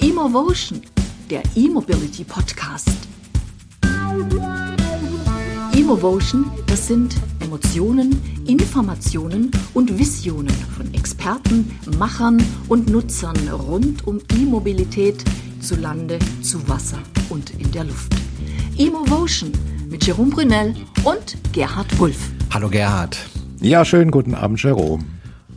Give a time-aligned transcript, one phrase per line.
[0.00, 0.82] Emotion,
[1.30, 2.90] der E-Mobility Podcast.
[5.72, 15.22] Emotion, das sind Emotionen, Informationen und Visionen von Experten, Machern und Nutzern rund um E-Mobilität
[15.60, 16.98] zu Lande, zu Wasser
[17.28, 18.12] und in der Luft.
[18.76, 19.52] Emotion
[19.90, 20.74] mit Jerome Brunel
[21.04, 22.30] und Gerhard Wulff.
[22.52, 23.18] Hallo Gerhard.
[23.60, 25.04] Ja, schönen guten Abend, Jerome.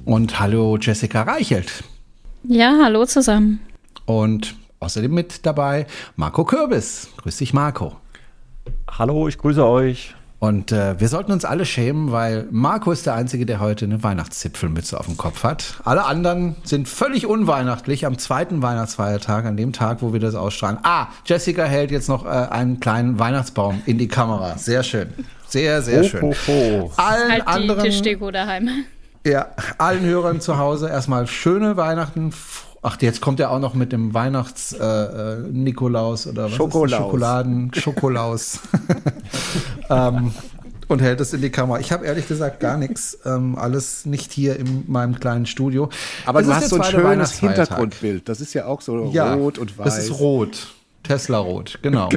[0.06, 1.84] Und hallo Jessica Reichelt.
[2.44, 3.60] Ja, hallo zusammen.
[4.06, 7.10] Und außerdem mit dabei Marco Kürbis.
[7.18, 7.98] Grüß dich, Marco.
[8.90, 10.16] Hallo, ich grüße euch.
[10.40, 14.02] Und äh, wir sollten uns alle schämen, weil Marco ist der Einzige, der heute eine
[14.04, 15.76] Weihnachtszipfelmütze auf dem Kopf hat.
[15.84, 20.78] Alle anderen sind völlig unweihnachtlich am zweiten Weihnachtsfeiertag, an dem Tag, wo wir das ausstrahlen.
[20.84, 24.58] Ah, Jessica hält jetzt noch äh, einen kleinen Weihnachtsbaum in die Kamera.
[24.58, 25.10] Sehr schön.
[25.48, 26.22] Sehr, sehr schön.
[26.22, 26.92] Ho, ho, ho.
[26.96, 28.70] Allen halt die anderen, Tischdeko daheim.
[29.26, 32.32] Ja, allen Hörern zu Hause erstmal schöne Weihnachten,
[32.82, 37.00] Ach, jetzt kommt er auch noch mit dem Weihnachts-Nikolaus äh, äh oder was Schokolaus.
[37.00, 38.60] Schokoladen, Schokolaus.
[39.90, 40.32] ähm,
[40.88, 41.80] und hält es in die Kamera.
[41.80, 45.90] Ich habe ehrlich gesagt gar nichts, ähm, alles nicht hier in meinem kleinen Studio.
[46.26, 48.30] Aber es du hast so ein schönes Hintergrundbild.
[48.30, 49.86] Das ist ja auch so ja, rot und weiß.
[49.86, 50.70] Das ist rot.
[51.04, 52.10] Tesla-Rot, genau.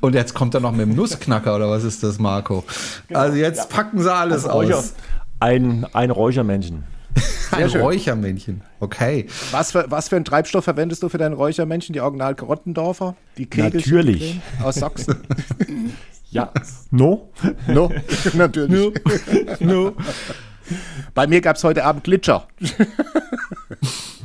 [0.00, 2.64] Und jetzt kommt er noch mit dem Nussknacker oder was ist das, Marco?
[3.12, 4.94] Also jetzt packen sie alles also aus.
[5.40, 6.84] Ein, ein Räuchermännchen.
[7.52, 7.80] ein schön.
[7.80, 8.62] Räuchermännchen.
[8.80, 9.26] Okay.
[9.50, 11.92] Was für, was für einen Treibstoff verwendest du für dein Räuchermännchen?
[11.92, 13.16] Die Original Grottendorfer?
[13.38, 14.40] Die Natürlich.
[14.62, 15.20] Aus Sachsen?
[16.30, 16.50] ja.
[16.90, 17.30] No?
[17.66, 17.90] No,
[18.34, 18.92] natürlich.
[19.60, 19.60] No.
[19.60, 19.92] no.
[21.12, 22.46] Bei mir gab es heute Abend Glitscher.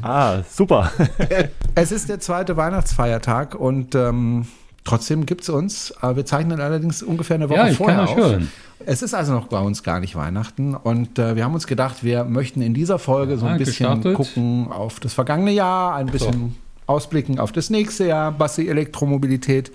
[0.02, 0.92] ah, super.
[1.76, 4.48] es ist der zweite Weihnachtsfeiertag und ähm,
[4.86, 5.94] trotzdem gibt es uns.
[6.02, 8.16] Wir zeichnen allerdings ungefähr eine Woche ja, ich vorher kann auf.
[8.16, 8.52] Hören.
[8.92, 12.04] Es ist also noch bei uns gar nicht Weihnachten und äh, wir haben uns gedacht,
[12.04, 14.16] wir möchten in dieser Folge so ein bisschen gestartet.
[14.16, 16.56] gucken auf das vergangene Jahr, ein bisschen
[16.88, 16.92] so.
[16.92, 19.72] ausblicken auf das nächste Jahr, was die Elektromobilität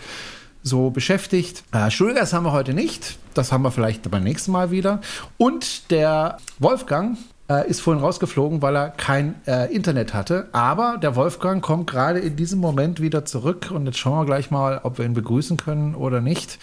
[0.64, 1.62] so beschäftigt.
[1.70, 5.00] Äh, Schulgas haben wir heute nicht, das haben wir vielleicht beim nächsten Mal wieder.
[5.36, 7.16] Und der Wolfgang
[7.62, 10.48] äh, ist vorhin rausgeflogen, weil er kein äh, Internet hatte.
[10.52, 14.50] Aber der Wolfgang kommt gerade in diesem Moment wieder zurück und jetzt schauen wir gleich
[14.50, 16.58] mal, ob wir ihn begrüßen können oder nicht.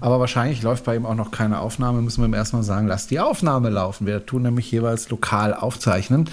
[0.00, 2.02] Aber wahrscheinlich läuft bei ihm auch noch keine Aufnahme.
[2.02, 4.06] Müssen wir ihm erstmal sagen, lass die Aufnahme laufen.
[4.06, 6.28] Wir tun nämlich jeweils lokal aufzeichnen.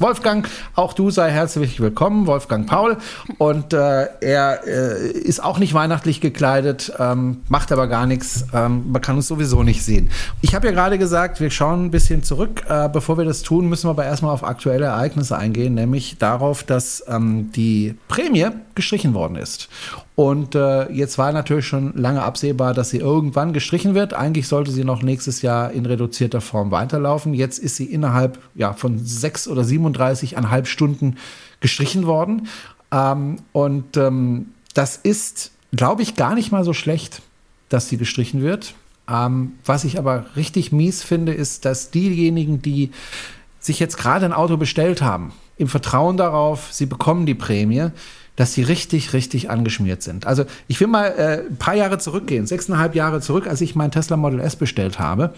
[0.00, 2.96] Wolfgang, auch du sei herzlich willkommen, Wolfgang Paul.
[3.38, 8.46] Und äh, er äh, ist auch nicht weihnachtlich gekleidet, ähm, macht aber gar nichts.
[8.52, 10.10] Ähm, man kann uns sowieso nicht sehen.
[10.40, 13.53] Ich habe ja gerade gesagt, wir schauen ein bisschen zurück, äh, bevor wir das tun,
[13.62, 19.14] müssen wir aber erstmal auf aktuelle Ereignisse eingehen, nämlich darauf, dass ähm, die Prämie gestrichen
[19.14, 19.68] worden ist.
[20.16, 24.14] Und äh, jetzt war natürlich schon lange absehbar, dass sie irgendwann gestrichen wird.
[24.14, 27.34] Eigentlich sollte sie noch nächstes Jahr in reduzierter Form weiterlaufen.
[27.34, 31.16] Jetzt ist sie innerhalb ja, von sechs oder 37,5 Stunden
[31.60, 32.48] gestrichen worden.
[32.92, 37.22] Ähm, und ähm, das ist, glaube ich, gar nicht mal so schlecht,
[37.68, 38.74] dass sie gestrichen wird.
[39.08, 42.90] Ähm, was ich aber richtig mies finde, ist, dass diejenigen, die
[43.64, 47.88] sich jetzt gerade ein Auto bestellt haben, im Vertrauen darauf, sie bekommen die Prämie,
[48.36, 50.26] dass sie richtig, richtig angeschmiert sind.
[50.26, 53.92] Also ich will mal äh, ein paar Jahre zurückgehen, sechseinhalb Jahre zurück, als ich mein
[53.92, 55.34] Tesla Model S bestellt habe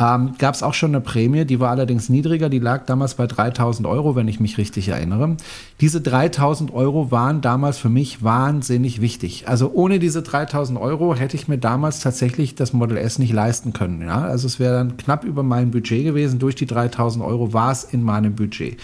[0.00, 3.28] ähm, gab es auch schon eine Prämie, die war allerdings niedriger, die lag damals bei
[3.28, 5.36] 3000 Euro, wenn ich mich richtig erinnere.
[5.80, 9.46] Diese 3000 Euro waren damals für mich wahnsinnig wichtig.
[9.46, 13.72] Also ohne diese 3000 Euro hätte ich mir damals tatsächlich das Model S nicht leisten
[13.72, 14.02] können.
[14.02, 14.22] Ja?
[14.22, 16.40] Also es wäre dann knapp über mein Budget gewesen.
[16.40, 18.80] Durch die 3000 Euro war es in meinem Budget.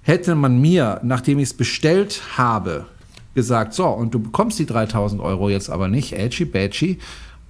[0.00, 2.86] Hätte man mir, nachdem ich es bestellt habe,
[3.34, 6.98] gesagt, so, und du bekommst die 3000 Euro jetzt aber nicht, edgy badgy,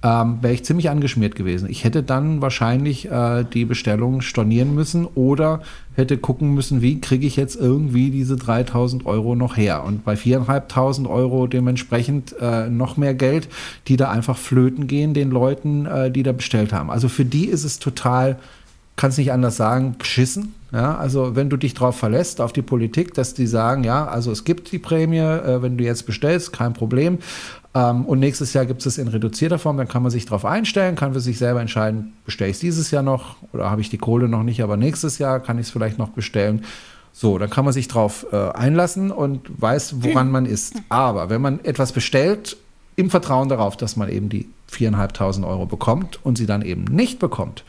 [0.01, 1.69] ähm, wäre ich ziemlich angeschmiert gewesen.
[1.69, 5.61] Ich hätte dann wahrscheinlich äh, die Bestellung stornieren müssen oder
[5.95, 9.83] hätte gucken müssen, wie kriege ich jetzt irgendwie diese 3000 Euro noch her.
[9.83, 13.49] Und bei 4.500 Euro dementsprechend äh, noch mehr Geld,
[13.87, 16.89] die da einfach flöten gehen den Leuten, äh, die da bestellt haben.
[16.89, 18.37] Also für die ist es total,
[18.95, 20.53] kann es nicht anders sagen, beschissen.
[20.71, 24.31] Ja, also wenn du dich darauf verlässt, auf die Politik, dass die sagen, ja, also
[24.31, 27.17] es gibt die Prämie, äh, wenn du jetzt bestellst, kein Problem.
[27.73, 30.45] Ähm, und nächstes Jahr gibt es es in reduzierter Form, dann kann man sich darauf
[30.45, 33.89] einstellen, kann für sich selber entscheiden, bestelle ich es dieses Jahr noch oder habe ich
[33.89, 36.63] die Kohle noch nicht, aber nächstes Jahr kann ich es vielleicht noch bestellen.
[37.11, 40.75] So, dann kann man sich darauf äh, einlassen und weiß, woran man ist.
[40.89, 42.57] Aber wenn man etwas bestellt,
[42.95, 47.17] im Vertrauen darauf, dass man eben die 4.500 Euro bekommt und sie dann eben nicht
[47.17, 47.63] bekommt,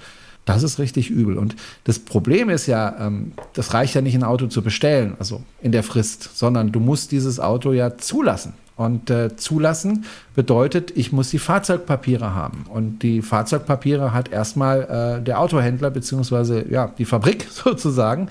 [0.44, 1.38] das ist richtig übel.
[1.38, 5.42] Und das Problem ist ja, ähm, das reicht ja nicht, ein Auto zu bestellen, also
[5.60, 10.04] in der Frist, sondern du musst dieses Auto ja zulassen Und äh, zulassen
[10.34, 12.64] bedeutet, ich muss die Fahrzeugpapiere haben.
[12.68, 18.28] Und die Fahrzeugpapiere hat erstmal äh, der Autohändler beziehungsweise ja, die Fabrik sozusagen.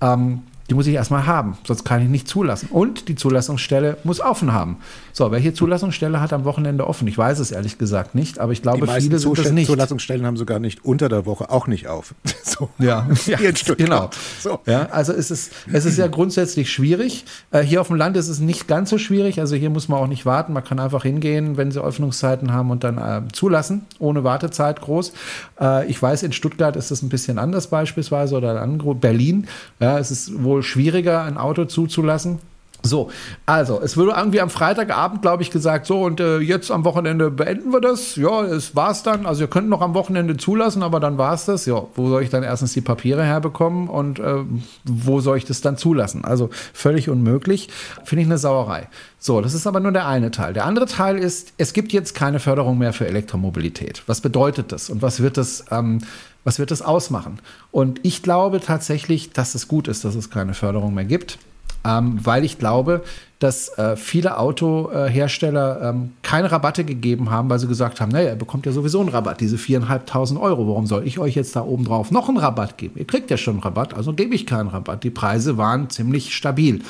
[0.00, 0.42] Ähm,
[0.72, 2.68] die muss ich erstmal haben, sonst kann ich nicht zulassen.
[2.70, 4.78] Und die Zulassungsstelle muss offen haben.
[5.12, 7.06] So, welche Zulassungsstelle hat am Wochenende offen?
[7.06, 9.66] Ich weiß es ehrlich gesagt nicht, aber ich glaube, viele sind das nicht.
[9.66, 12.14] Zulassungsstellen haben sogar nicht unter der Woche auch nicht auf.
[12.44, 12.68] So.
[12.78, 13.38] Ja, ja
[13.76, 14.10] genau.
[14.40, 14.58] So.
[14.66, 17.24] Ja, also es ist, es ist ja grundsätzlich schwierig.
[17.50, 19.40] Äh, hier auf dem Land ist es nicht ganz so schwierig.
[19.40, 20.52] Also hier muss man auch nicht warten.
[20.52, 25.12] Man kann einfach hingehen, wenn sie Öffnungszeiten haben und dann äh, zulassen, ohne Wartezeit groß.
[25.60, 29.46] Äh, ich weiß, in Stuttgart ist es ein bisschen anders beispielsweise oder in Berlin.
[29.80, 32.40] Ja, es ist wohl schwieriger, ein Auto zuzulassen.
[32.84, 33.10] So,
[33.46, 37.30] also, es wurde irgendwie am Freitagabend, glaube ich, gesagt, so und äh, jetzt am Wochenende
[37.30, 38.16] beenden wir das.
[38.16, 39.24] Ja, es war's dann.
[39.24, 41.64] Also, ihr könnt noch am Wochenende zulassen, aber dann war's das.
[41.64, 44.38] Ja, wo soll ich dann erstens die Papiere herbekommen und äh,
[44.84, 46.24] wo soll ich das dann zulassen?
[46.24, 47.68] Also, völlig unmöglich.
[48.04, 48.88] Finde ich eine Sauerei.
[49.20, 50.52] So, das ist aber nur der eine Teil.
[50.52, 54.02] Der andere Teil ist, es gibt jetzt keine Förderung mehr für Elektromobilität.
[54.06, 55.98] Was bedeutet das und was wird das, ähm,
[56.42, 57.38] was wird das ausmachen?
[57.70, 61.38] Und ich glaube tatsächlich, dass es gut ist, dass es keine Förderung mehr gibt
[61.84, 63.02] ähm, weil ich glaube,
[63.38, 68.36] dass äh, viele Autohersteller ähm, keine Rabatte gegeben haben, weil sie gesagt haben, naja, ihr
[68.36, 70.68] bekommt ja sowieso einen Rabatt, diese 4.500 Euro.
[70.68, 72.94] Warum soll ich euch jetzt da oben drauf noch einen Rabatt geben?
[72.96, 75.02] Ihr kriegt ja schon einen Rabatt, also gebe ich keinen Rabatt.
[75.02, 76.82] Die Preise waren ziemlich stabil.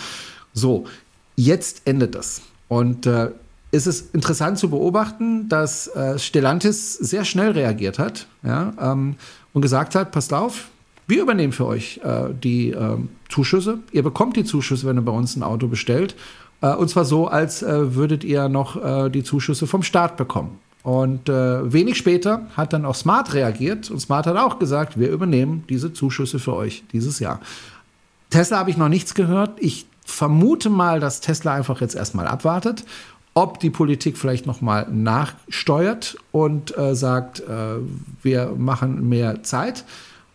[0.53, 0.85] So,
[1.37, 2.43] jetzt endet das.
[2.69, 3.31] Und äh,
[3.71, 9.17] ist es interessant zu beobachten, dass äh, Stellantis sehr schnell reagiert hat ja, ähm,
[9.55, 10.69] und gesagt hat, passt auf,
[11.07, 12.97] wir übernehmen für euch äh, die äh,
[13.29, 13.79] Zuschüsse.
[13.93, 16.15] Ihr bekommt die Zuschüsse, wenn ihr bei uns ein Auto bestellt.
[16.61, 20.59] Äh, und zwar so, als äh, würdet ihr noch äh, die Zuschüsse vom Staat bekommen.
[20.83, 25.11] Und äh, wenig später hat dann auch Smart reagiert und Smart hat auch gesagt, wir
[25.11, 27.41] übernehmen diese Zuschüsse für euch dieses Jahr.
[28.31, 29.53] Tesla habe ich noch nichts gehört.
[29.61, 32.85] Ich vermute mal, dass Tesla einfach jetzt erstmal abwartet,
[33.35, 37.77] ob die Politik vielleicht noch mal nachsteuert und äh, sagt, äh,
[38.23, 39.85] wir machen mehr Zeit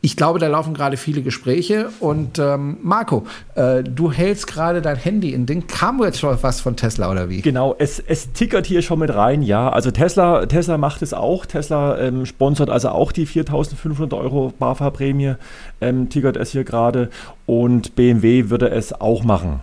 [0.08, 1.90] ich glaube, da laufen gerade viele Gespräche.
[2.00, 5.68] Und ähm, Marco, äh, du hältst gerade dein Handy in den.
[5.68, 7.42] Kam jetzt schon was von Tesla oder wie?
[7.42, 9.70] Genau, es, es tickert hier schon mit rein, ja.
[9.70, 11.46] Also Tesla, Tesla macht es auch.
[11.46, 15.34] Tesla ähm, sponsert also auch die 4.500 Euro BAFA-Prämie,
[15.82, 17.10] ähm, tickert es hier gerade.
[17.46, 19.60] Und BMW würde es auch machen.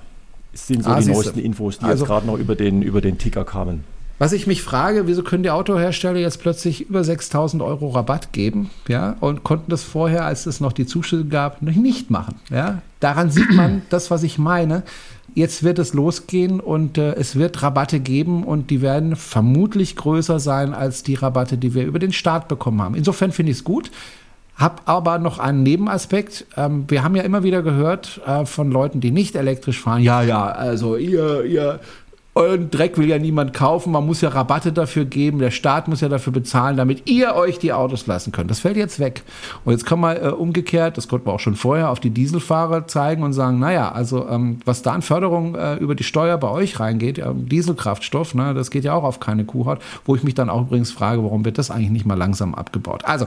[0.52, 3.00] Das sind so ah, die neuesten Infos, die also, jetzt gerade noch über den, über
[3.00, 3.84] den Ticker kamen.
[4.18, 8.70] Was ich mich frage, wieso können die Autohersteller jetzt plötzlich über 6000 Euro Rabatt geben,
[8.86, 12.82] ja, und konnten das vorher, als es noch die Zuschüsse gab, noch nicht machen, ja?
[13.00, 14.82] Daran sieht man das, was ich meine.
[15.34, 20.38] Jetzt wird es losgehen und äh, es wird Rabatte geben und die werden vermutlich größer
[20.38, 22.94] sein als die Rabatte, die wir über den Staat bekommen haben.
[22.94, 23.90] Insofern finde ich es gut.
[24.56, 26.46] Hab aber noch einen Nebenaspekt.
[26.56, 30.22] Ähm, wir haben ja immer wieder gehört äh, von Leuten, die nicht elektrisch fahren, ja,
[30.22, 31.80] ja, also ihr, ihr
[32.36, 36.00] Euren Dreck will ja niemand kaufen, man muss ja Rabatte dafür geben, der Staat muss
[36.00, 38.50] ja dafür bezahlen, damit ihr euch die Autos lassen könnt.
[38.50, 39.22] Das fällt jetzt weg.
[39.64, 42.88] Und jetzt kann man äh, umgekehrt, das konnten wir auch schon vorher, auf die Dieselfahrer
[42.88, 46.48] zeigen und sagen, naja, also ähm, was da an Förderung äh, über die Steuer bei
[46.48, 50.34] euch reingeht, ja, Dieselkraftstoff, ne, das geht ja auch auf keine Kuhhaut, wo ich mich
[50.34, 53.04] dann auch übrigens frage, warum wird das eigentlich nicht mal langsam abgebaut?
[53.04, 53.26] Also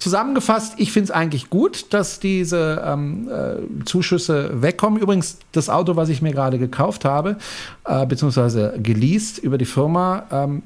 [0.00, 4.98] Zusammengefasst, ich finde es eigentlich gut, dass diese ähm, äh, Zuschüsse wegkommen.
[4.98, 7.36] Übrigens, das Auto, was ich mir gerade gekauft habe,
[7.84, 10.62] äh, beziehungsweise geleast über die Firma, ähm,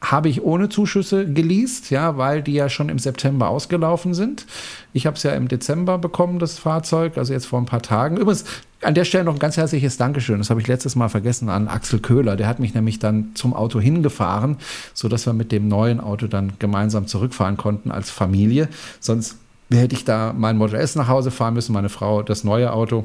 [0.00, 4.46] habe ich ohne Zuschüsse geleast, ja, weil die ja schon im September ausgelaufen sind.
[4.92, 8.16] Ich habe es ja im Dezember bekommen, das Fahrzeug, also jetzt vor ein paar Tagen.
[8.16, 8.44] Übrigens,
[8.80, 10.38] an der Stelle noch ein ganz herzliches Dankeschön.
[10.38, 12.36] Das habe ich letztes Mal vergessen an Axel Köhler.
[12.36, 14.56] Der hat mich nämlich dann zum Auto hingefahren,
[14.94, 18.68] sodass wir mit dem neuen Auto dann gemeinsam zurückfahren konnten als Familie.
[19.00, 19.36] Sonst
[19.70, 23.04] hätte ich da mein Model S nach Hause fahren müssen, meine Frau das neue Auto.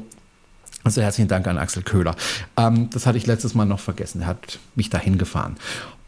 [0.84, 2.14] Also herzlichen Dank an Axel Köhler.
[2.56, 4.20] Ähm, das hatte ich letztes Mal noch vergessen.
[4.20, 5.56] Er hat mich da hingefahren.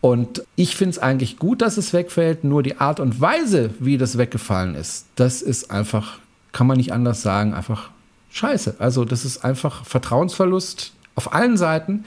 [0.06, 3.98] Und ich finde es eigentlich gut, dass es wegfällt, nur die Art und Weise, wie
[3.98, 6.20] das weggefallen ist, das ist einfach,
[6.52, 7.90] kann man nicht anders sagen, einfach
[8.30, 8.76] scheiße.
[8.78, 12.04] Also das ist einfach Vertrauensverlust auf allen Seiten.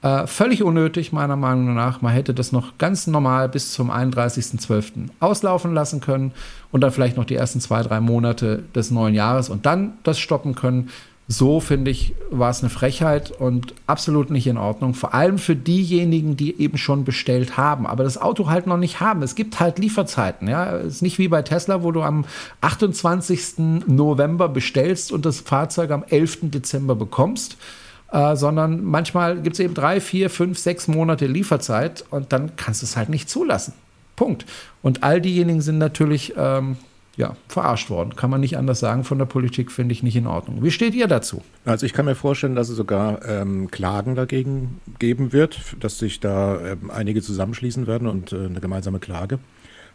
[0.00, 2.02] Äh, völlig unnötig, meiner Meinung nach.
[2.02, 5.08] Man hätte das noch ganz normal bis zum 31.12.
[5.18, 6.30] auslaufen lassen können
[6.70, 10.20] und dann vielleicht noch die ersten zwei, drei Monate des neuen Jahres und dann das
[10.20, 10.90] stoppen können.
[11.32, 14.94] So finde ich, war es eine Frechheit und absolut nicht in Ordnung.
[14.94, 18.98] Vor allem für diejenigen, die eben schon bestellt haben, aber das Auto halt noch nicht
[18.98, 19.22] haben.
[19.22, 20.48] Es gibt halt Lieferzeiten.
[20.48, 22.24] Ja, es ist nicht wie bei Tesla, wo du am
[22.62, 23.86] 28.
[23.86, 26.50] November bestellst und das Fahrzeug am 11.
[26.50, 27.56] Dezember bekommst.
[28.10, 32.82] Äh, sondern manchmal gibt es eben drei, vier, fünf, sechs Monate Lieferzeit und dann kannst
[32.82, 33.74] du es halt nicht zulassen.
[34.16, 34.46] Punkt.
[34.82, 36.76] Und all diejenigen sind natürlich ähm,
[37.20, 38.16] ja, verarscht worden.
[38.16, 39.04] Kann man nicht anders sagen.
[39.04, 40.64] Von der Politik finde ich nicht in Ordnung.
[40.64, 41.42] Wie steht ihr dazu?
[41.66, 46.18] Also ich kann mir vorstellen, dass es sogar ähm, Klagen dagegen geben wird, dass sich
[46.18, 49.38] da ähm, einige zusammenschließen werden und äh, eine gemeinsame Klage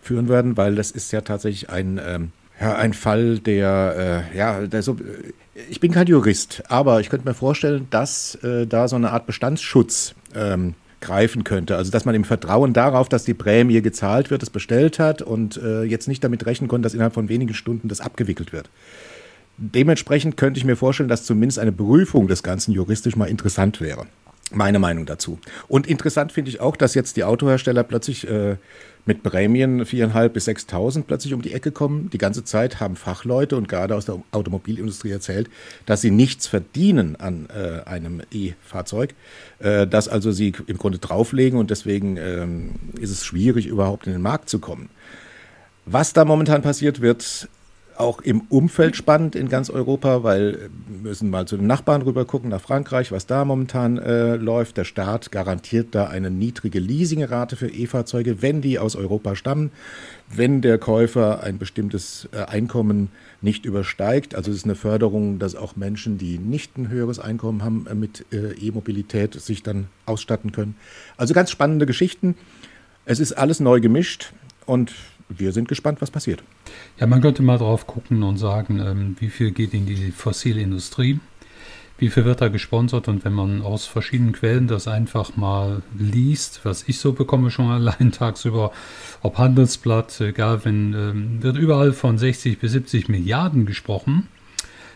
[0.01, 4.67] führen werden, weil das ist ja tatsächlich ein, ähm, ja, ein Fall, der, äh, ja,
[4.67, 4.97] der so,
[5.67, 9.25] ich bin kein Jurist, aber ich könnte mir vorstellen, dass äh, da so eine Art
[9.25, 11.77] Bestandsschutz ähm, greifen könnte.
[11.77, 15.57] Also dass man im Vertrauen darauf, dass die Prämie gezahlt wird, es bestellt hat und
[15.57, 18.69] äh, jetzt nicht damit rechnen konnte, dass innerhalb von wenigen Stunden das abgewickelt wird.
[19.57, 24.05] Dementsprechend könnte ich mir vorstellen, dass zumindest eine Prüfung des Ganzen juristisch mal interessant wäre.
[24.51, 25.39] Meine Meinung dazu.
[25.67, 28.57] Und interessant finde ich auch, dass jetzt die Autohersteller plötzlich äh,
[29.05, 32.09] mit Prämien 4.500 bis 6.000 plötzlich um die Ecke kommen.
[32.11, 35.49] Die ganze Zeit haben Fachleute und gerade aus der Automobilindustrie erzählt,
[35.85, 39.13] dass sie nichts verdienen an äh, einem E-Fahrzeug,
[39.59, 44.13] äh, dass also sie im Grunde drauflegen und deswegen ähm, ist es schwierig, überhaupt in
[44.13, 44.89] den Markt zu kommen.
[45.85, 47.47] Was da momentan passiert, wird
[47.97, 52.25] auch im Umfeld spannend in ganz Europa, weil wir müssen mal zu den Nachbarn rüber
[52.25, 54.77] gucken, nach Frankreich, was da momentan äh, läuft.
[54.77, 59.71] Der Staat garantiert da eine niedrige Leasingrate für E-Fahrzeuge, wenn die aus Europa stammen,
[60.29, 63.09] wenn der Käufer ein bestimmtes äh, Einkommen
[63.41, 64.35] nicht übersteigt.
[64.35, 67.95] Also es ist eine Förderung, dass auch Menschen, die nicht ein höheres Einkommen haben, äh,
[67.95, 70.75] mit äh, E-Mobilität sich dann ausstatten können.
[71.17, 72.35] Also ganz spannende Geschichten.
[73.05, 74.33] Es ist alles neu gemischt
[74.65, 74.91] und
[75.29, 76.43] wir sind gespannt, was passiert.
[76.99, 80.61] Ja, man könnte mal drauf gucken und sagen, ähm, wie viel geht in die fossile
[80.61, 81.19] Industrie,
[81.97, 86.61] wie viel wird da gesponsert und wenn man aus verschiedenen Quellen das einfach mal liest,
[86.63, 88.71] was ich so bekomme schon allein tagsüber,
[89.21, 94.27] ob Handelsblatt, egal, wenn ähm, wird überall von 60 bis 70 Milliarden gesprochen,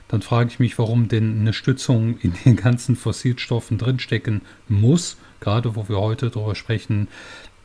[0.10, 5.76] dann frage ich mich, warum denn eine Stützung in den ganzen Fossilstoffen drinstecken muss, gerade
[5.76, 7.08] wo wir heute darüber sprechen,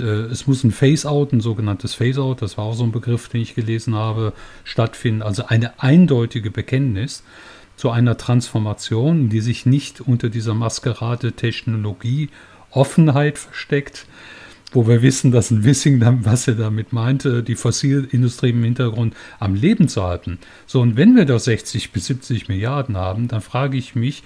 [0.00, 3.42] äh, es muss ein Phase-out, ein sogenanntes Phase-out, das war auch so ein Begriff, den
[3.42, 4.32] ich gelesen habe,
[4.64, 5.22] stattfinden.
[5.22, 7.22] Also eine eindeutige Bekenntnis
[7.76, 12.30] zu einer Transformation, die sich nicht unter dieser Maskerade Technologie
[12.70, 14.06] Offenheit versteckt,
[14.72, 19.54] wo wir wissen, dass ein Wissing, was er damit meinte, die Fossilindustrie im Hintergrund am
[19.54, 20.38] Leben zu halten.
[20.66, 24.24] So, und wenn wir da 60 bis 70 Milliarden haben, dann frage ich mich,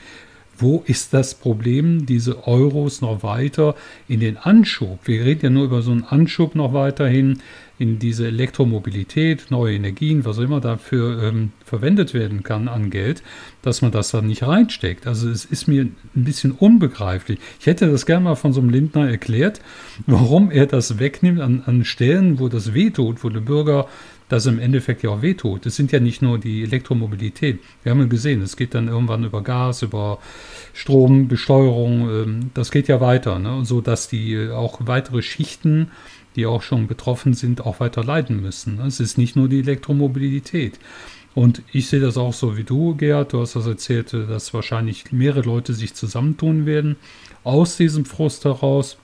[0.59, 3.75] wo ist das Problem, diese Euros noch weiter
[4.09, 5.00] in den Anschub?
[5.05, 7.41] Wir reden ja nur über so einen Anschub noch weiterhin
[7.79, 13.23] in diese Elektromobilität, neue Energien, was auch immer dafür ähm, verwendet werden kann an Geld,
[13.62, 15.07] dass man das dann nicht reinsteckt.
[15.07, 17.38] Also es ist mir ein bisschen unbegreiflich.
[17.61, 19.61] Ich hätte das gerne mal von so einem Lindner erklärt,
[20.07, 23.87] warum er das wegnimmt an, an Stellen, wo das wehtut, wo der Bürger
[24.28, 25.66] das im Endeffekt ja auch wehtut.
[25.66, 27.61] Es sind ja nicht nur die Elektromobilität.
[27.82, 30.18] Wir haben ja gesehen, es geht dann irgendwann über Gas, über
[30.75, 32.11] Strombesteuerung.
[32.11, 33.64] Ähm, das geht ja weiter, ne?
[33.64, 35.90] so dass die äh, auch weitere Schichten,
[36.37, 38.76] die auch schon betroffen sind, auch weiter leiden müssen.
[38.76, 38.87] Ne?
[38.87, 40.78] Es ist nicht nur die Elektromobilität.
[41.35, 43.32] Und ich sehe das auch so wie du, Gerd.
[43.32, 46.97] Du hast das erzählt, äh, dass wahrscheinlich mehrere Leute sich zusammentun werden,
[47.44, 48.99] aus diesem Frust heraus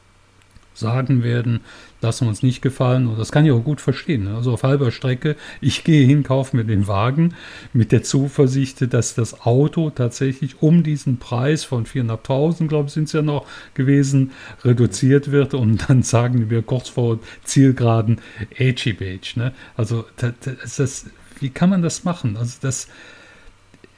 [0.74, 1.60] sagen werden,
[2.04, 3.08] lassen uns nicht gefallen.
[3.08, 4.24] Und das kann ich auch gut verstehen.
[4.24, 4.36] Ne?
[4.36, 7.34] Also auf halber Strecke, ich gehe hin, kaufe mir den Wagen
[7.72, 13.04] mit der Zuversicht, dass das Auto tatsächlich um diesen Preis von 400.000, glaube ich, sind
[13.04, 14.32] es ja noch gewesen,
[14.64, 15.54] reduziert wird.
[15.54, 18.20] Und dann sagen wir kurz vor Zielgeraden
[18.56, 19.32] Edgy Beige.
[19.36, 19.52] Ne?
[19.76, 21.06] Also das, das,
[21.40, 22.36] wie kann man das machen?
[22.36, 22.88] Also das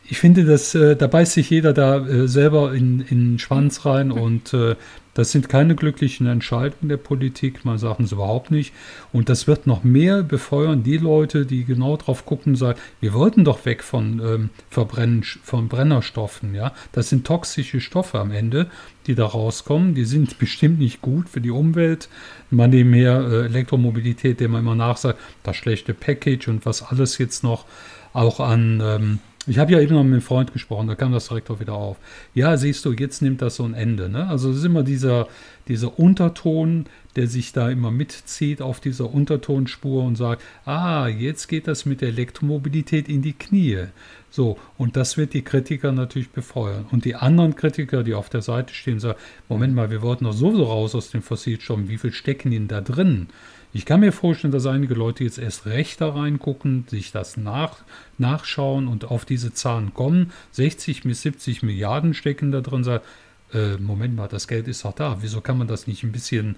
[0.08, 3.84] ich finde, dass äh, da beißt sich jeder da äh, selber in, in den Schwanz
[3.84, 4.76] rein und äh,
[5.16, 8.74] das sind keine glücklichen Entscheidungen der Politik, man sagt es überhaupt nicht.
[9.14, 13.14] Und das wird noch mehr befeuern, die Leute, die genau drauf gucken und sagen, wir
[13.14, 16.74] wollten doch weg von ähm, Verbrennen, von Brennerstoffen, ja.
[16.92, 18.66] Das sind toxische Stoffe am Ende,
[19.06, 19.94] die da rauskommen.
[19.94, 22.10] Die sind bestimmt nicht gut für die Umwelt.
[22.50, 27.42] Man nebenher äh, Elektromobilität, der man immer nachsagt, das schlechte Package und was alles jetzt
[27.42, 27.64] noch
[28.12, 31.28] auch an ähm, ich habe ja eben noch mit einem Freund gesprochen, da kam das
[31.28, 31.98] direkt auch wieder auf.
[32.34, 34.08] Ja, siehst du, jetzt nimmt das so ein Ende.
[34.08, 34.26] Ne?
[34.28, 35.28] Also es ist immer dieser,
[35.68, 41.68] dieser Unterton, der sich da immer mitzieht auf dieser Untertonspur und sagt, ah, jetzt geht
[41.68, 43.84] das mit der Elektromobilität in die Knie.
[44.30, 46.86] So, und das wird die Kritiker natürlich befeuern.
[46.90, 50.32] Und die anderen Kritiker, die auf der Seite stehen, sagen, Moment mal, wir wollten doch
[50.32, 53.28] sowieso raus aus den Fossilstoffen, wie viel stecken denn da drin?
[53.76, 57.76] Ich kann mir vorstellen, dass einige Leute jetzt erst recht da reingucken, sich das nach,
[58.16, 60.32] nachschauen und auf diese Zahlen kommen.
[60.52, 62.84] 60 bis 70 Milliarden stecken da drin.
[62.84, 63.04] Sagen,
[63.52, 65.18] äh, Moment mal, das Geld ist doch da.
[65.20, 66.56] Wieso kann man das nicht ein bisschen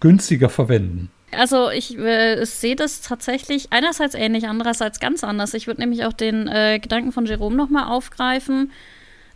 [0.00, 1.10] günstiger verwenden?
[1.30, 5.54] Also ich äh, sehe das tatsächlich einerseits ähnlich, andererseits ganz anders.
[5.54, 8.72] Ich würde nämlich auch den äh, Gedanken von Jerome nochmal aufgreifen,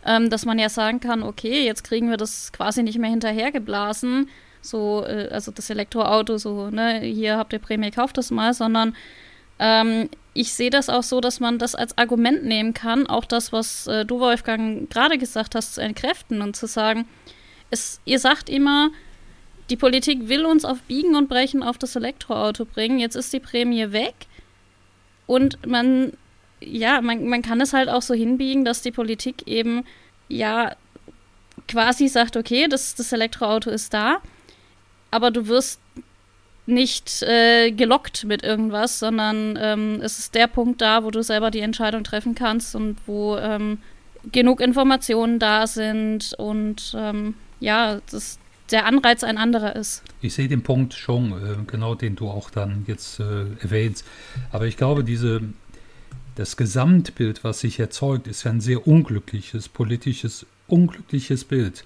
[0.05, 4.29] ähm, dass man ja sagen kann, okay, jetzt kriegen wir das quasi nicht mehr hinterhergeblasen
[4.61, 8.95] so, äh, also das Elektroauto, so, ne, hier habt ihr Prämie, kauft das mal, sondern
[9.59, 13.51] ähm, ich sehe das auch so, dass man das als Argument nehmen kann, auch das,
[13.51, 17.07] was äh, du, Wolfgang, gerade gesagt hast, zu entkräften und zu sagen,
[17.71, 18.91] es, ihr sagt immer,
[19.69, 23.39] die Politik will uns auf Biegen und Brechen auf das Elektroauto bringen, jetzt ist die
[23.39, 24.13] Prämie weg
[25.25, 26.13] und man,
[26.61, 29.85] ja, man, man kann es halt auch so hinbiegen, dass die Politik eben,
[30.29, 30.75] ja,
[31.67, 34.21] quasi sagt, okay, das, das Elektroauto ist da,
[35.11, 35.79] aber du wirst
[36.67, 41.49] nicht äh, gelockt mit irgendwas, sondern ähm, es ist der Punkt da, wo du selber
[41.49, 43.79] die Entscheidung treffen kannst und wo ähm,
[44.31, 48.37] genug Informationen da sind und ähm, ja, das,
[48.69, 50.03] der Anreiz ein anderer ist.
[50.21, 54.05] Ich sehe den Punkt schon, äh, genau den du auch dann jetzt äh, erwähnst.
[54.51, 55.41] Aber ich glaube, diese,
[56.35, 61.85] das Gesamtbild, was sich erzeugt, ist ein sehr unglückliches, politisches, unglückliches Bild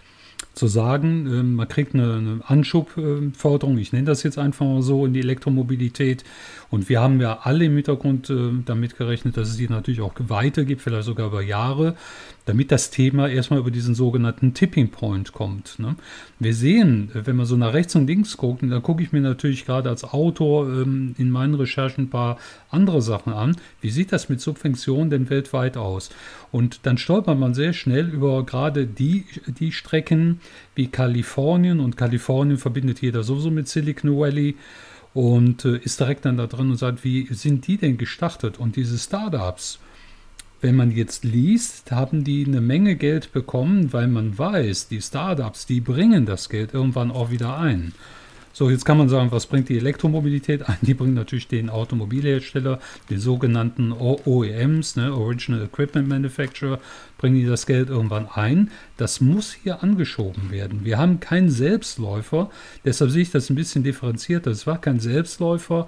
[0.53, 5.05] zu sagen, äh, man kriegt eine, eine Anschubförderung, ich nenne das jetzt einfach mal so,
[5.05, 6.23] in die Elektromobilität.
[6.69, 10.13] Und wir haben ja alle im Hintergrund äh, damit gerechnet, dass es die natürlich auch
[10.19, 11.95] weitergibt, vielleicht sogar über Jahre
[12.45, 15.77] damit das Thema erstmal über diesen sogenannten Tipping Point kommt.
[15.79, 15.95] Ne?
[16.39, 19.65] Wir sehen, wenn man so nach rechts und links guckt, da gucke ich mir natürlich
[19.65, 22.37] gerade als Autor ähm, in meinen Recherchen ein paar
[22.69, 23.55] andere Sachen an.
[23.81, 26.09] Wie sieht das mit Subventionen denn weltweit aus?
[26.51, 30.41] Und dann stolpert man sehr schnell über gerade die, die Strecken
[30.75, 34.55] wie Kalifornien und Kalifornien verbindet jeder sowieso mit Silicon Valley
[35.13, 38.59] und äh, ist direkt dann da drin und sagt, wie sind die denn gestartet?
[38.59, 39.79] Und diese Startups,
[40.61, 45.65] wenn man jetzt liest, haben die eine Menge Geld bekommen, weil man weiß, die Startups,
[45.65, 47.93] die bringen das Geld irgendwann auch wieder ein.
[48.53, 50.77] So, jetzt kann man sagen, was bringt die Elektromobilität ein?
[50.81, 56.79] Die bringt natürlich den Automobilhersteller, den sogenannten OEMs, ne, Original Equipment Manufacturer,
[57.17, 58.71] bringen die das Geld irgendwann ein.
[58.97, 60.83] Das muss hier angeschoben werden.
[60.83, 62.49] Wir haben keinen Selbstläufer,
[62.83, 64.51] deshalb sehe ich das ein bisschen differenzierter.
[64.51, 65.87] Es war kein Selbstläufer,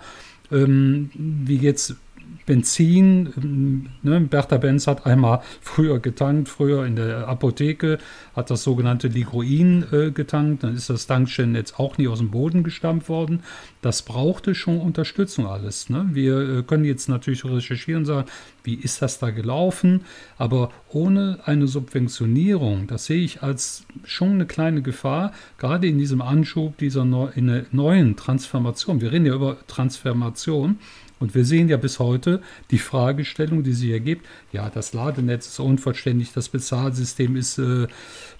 [0.51, 1.95] ähm, wie jetzt
[2.45, 7.99] Benzin, ähm, ne, Bertha Benz hat einmal früher getankt, früher in der Apotheke,
[8.35, 12.63] hat das sogenannte Ligroin äh, getankt, dann ist das Tankstellennetz auch nie aus dem Boden
[12.63, 13.43] gestampft worden.
[13.81, 15.89] Das brauchte schon Unterstützung alles.
[15.89, 16.09] Ne?
[16.13, 18.27] Wir äh, können jetzt natürlich recherchieren und sagen,
[18.63, 20.01] wie ist das da gelaufen,
[20.37, 26.21] aber ohne eine Subventionierung, das sehe ich als schon eine kleine Gefahr, gerade in diesem
[26.21, 29.01] Anschub dieser neu, in der neuen Transformation.
[29.01, 30.77] Wir reden ja über Transformation.
[31.23, 35.59] Und wir sehen ja bis heute die Fragestellung, die sich ergibt, ja, das Ladenetz ist
[35.61, 37.87] unvollständig, das Bezahlsystem ist äh,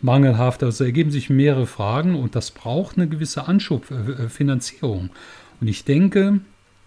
[0.01, 5.11] mangelhaft, also ergeben sich mehrere Fragen und das braucht eine gewisse Anschubfinanzierung.
[5.61, 6.41] Und ich denke,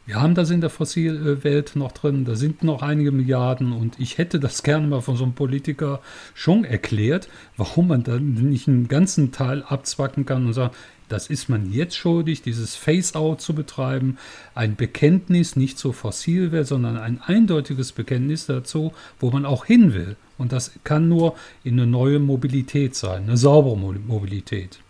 [0.04, 4.18] wir haben das in der Fossilwelt noch drin, da sind noch einige Milliarden und ich
[4.18, 6.02] hätte das gerne mal von so einem Politiker
[6.34, 10.74] schon erklärt, warum man dann nicht einen ganzen Teil abzwacken kann und sagen,
[11.08, 14.18] das ist man jetzt schuldig, dieses Face-out zu betreiben.
[14.54, 20.16] Ein Bekenntnis nicht zur Fossilwelt, sondern ein eindeutiges Bekenntnis dazu, wo man auch hin will.
[20.38, 24.80] Und das kann nur in eine neue Mobilität sein, eine saubere Mobilität.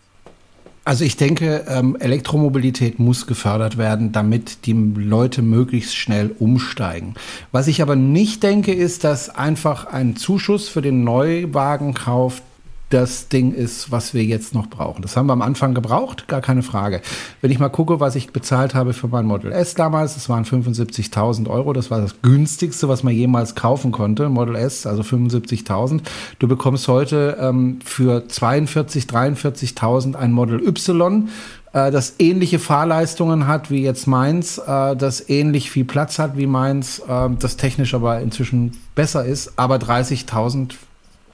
[0.87, 7.15] Also ich denke, ähm, Elektromobilität muss gefördert werden, damit die Leute möglichst schnell umsteigen.
[7.51, 12.41] Was ich aber nicht denke, ist, dass einfach ein Zuschuss für den Neuwagenkauf
[12.89, 15.01] das Ding ist, was wir jetzt noch brauchen.
[15.01, 17.01] Das haben wir am Anfang gebraucht, gar keine Frage.
[17.41, 20.45] Wenn ich mal gucke, was ich bezahlt habe für mein Model S damals, das waren
[20.45, 21.73] 75.000 Euro.
[21.73, 24.29] Das war das günstigste, was man jemals kaufen konnte.
[24.29, 26.01] Model S, also 75.000.
[26.39, 31.27] Du bekommst heute ähm, für 42, 43.000 ein Model Y
[31.73, 36.47] äh, das ähnliche Fahrleistungen hat wie jetzt meins, äh, das ähnlich viel Platz hat wie
[36.47, 40.75] meins, äh, das technisch aber inzwischen besser ist, aber 30.000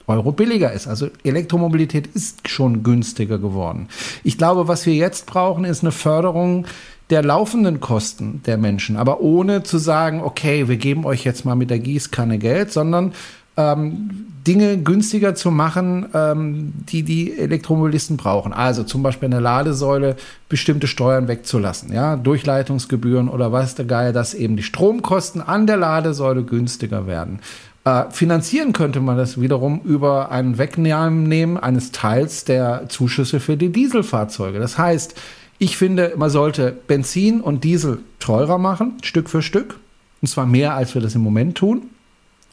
[0.06, 0.86] Euro billiger ist.
[0.86, 3.88] Also Elektromobilität ist schon günstiger geworden.
[4.22, 6.66] Ich glaube, was wir jetzt brauchen, ist eine Förderung
[7.10, 11.54] der laufenden Kosten der Menschen, aber ohne zu sagen, okay, wir geben euch jetzt mal
[11.54, 13.12] mit der Gießkanne Geld, sondern
[13.56, 18.52] ähm, Dinge günstiger zu machen, ähm, die die Elektromobilisten brauchen.
[18.52, 20.16] Also zum Beispiel eine Ladesäule
[20.48, 25.76] bestimmte Steuern wegzulassen, ja, Durchleitungsgebühren oder was der Geier, dass eben die Stromkosten an der
[25.76, 27.40] Ladesäule günstiger werden.
[27.84, 33.70] Äh, finanzieren könnte man das wiederum über ein Wegnehmen eines Teils der Zuschüsse für die
[33.70, 34.58] Dieselfahrzeuge.
[34.58, 35.14] Das heißt,
[35.58, 39.78] ich finde, man sollte Benzin und Diesel teurer machen, Stück für Stück.
[40.20, 41.82] Und zwar mehr, als wir das im Moment tun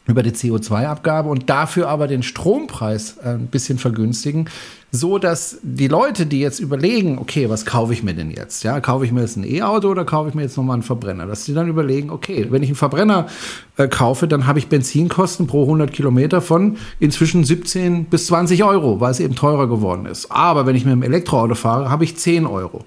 [0.06, 4.48] über die CO2-Abgabe und dafür aber den Strompreis äh, ein bisschen vergünstigen,
[4.90, 8.62] so dass die Leute, die jetzt überlegen, okay, was kaufe ich mir denn jetzt?
[8.62, 11.26] Ja, kaufe ich mir jetzt ein E-Auto oder kaufe ich mir jetzt nochmal einen Verbrenner?
[11.26, 13.26] Dass die dann überlegen, okay, wenn ich einen Verbrenner
[13.78, 19.00] äh, kaufe, dann habe ich Benzinkosten pro 100 Kilometer von inzwischen 17 bis 20 Euro,
[19.00, 20.30] weil es eben teurer geworden ist.
[20.30, 22.84] Aber wenn ich mit einem Elektroauto fahre, habe ich 10 Euro.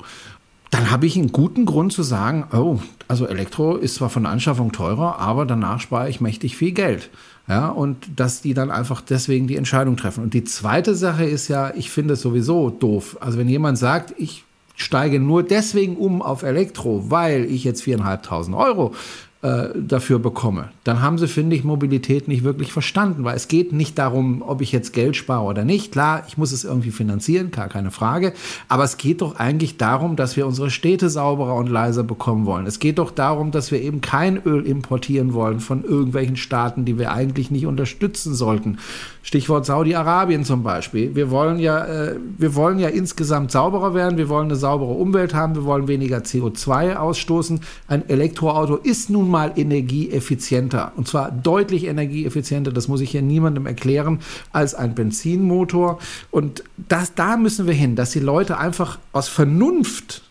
[0.72, 4.32] Dann habe ich einen guten Grund zu sagen, oh, also Elektro ist zwar von der
[4.32, 7.10] Anschaffung teurer, aber danach spare ich mächtig viel Geld.
[7.48, 10.24] Ja, und dass die dann einfach deswegen die Entscheidung treffen.
[10.24, 13.18] Und die zweite Sache ist ja, ich finde es sowieso doof.
[13.20, 14.44] Also wenn jemand sagt, ich
[14.76, 18.94] steige nur deswegen um auf Elektro, weil ich jetzt viereinhalbtausend Euro
[19.46, 23.74] äh, dafür bekomme, dann haben sie, finde ich, Mobilität nicht wirklich verstanden, weil es geht
[23.74, 25.92] nicht darum, ob ich jetzt Geld spare oder nicht.
[25.92, 28.34] Klar, ich muss es irgendwie finanzieren, gar keine Frage,
[28.70, 32.66] aber es geht doch eigentlich darum, dass wir unsere Städte sauberer und leiser bekommen wollen.
[32.66, 36.98] Es geht doch darum, dass wir eben kein Öl importieren wollen von irgendwelchen Staaten, die
[36.98, 38.80] wir eigentlich nicht unterstützen sollten.
[39.22, 41.16] Stichwort Saudi-Arabien zum Beispiel.
[41.16, 45.34] Wir wollen ja, äh, wir wollen ja insgesamt sauberer werden, wir wollen eine saubere Umwelt
[45.34, 47.60] haben, wir wollen weniger CO2 ausstoßen.
[47.88, 50.92] Ein Elektroauto ist nun mal energieeffizienter.
[50.96, 54.20] Und zwar deutlich energieeffizienter, das muss ich hier niemandem erklären,
[54.52, 56.00] als ein Benzinmotor.
[56.32, 60.24] Und das, da müssen wir hin, dass die Leute einfach aus Vernunft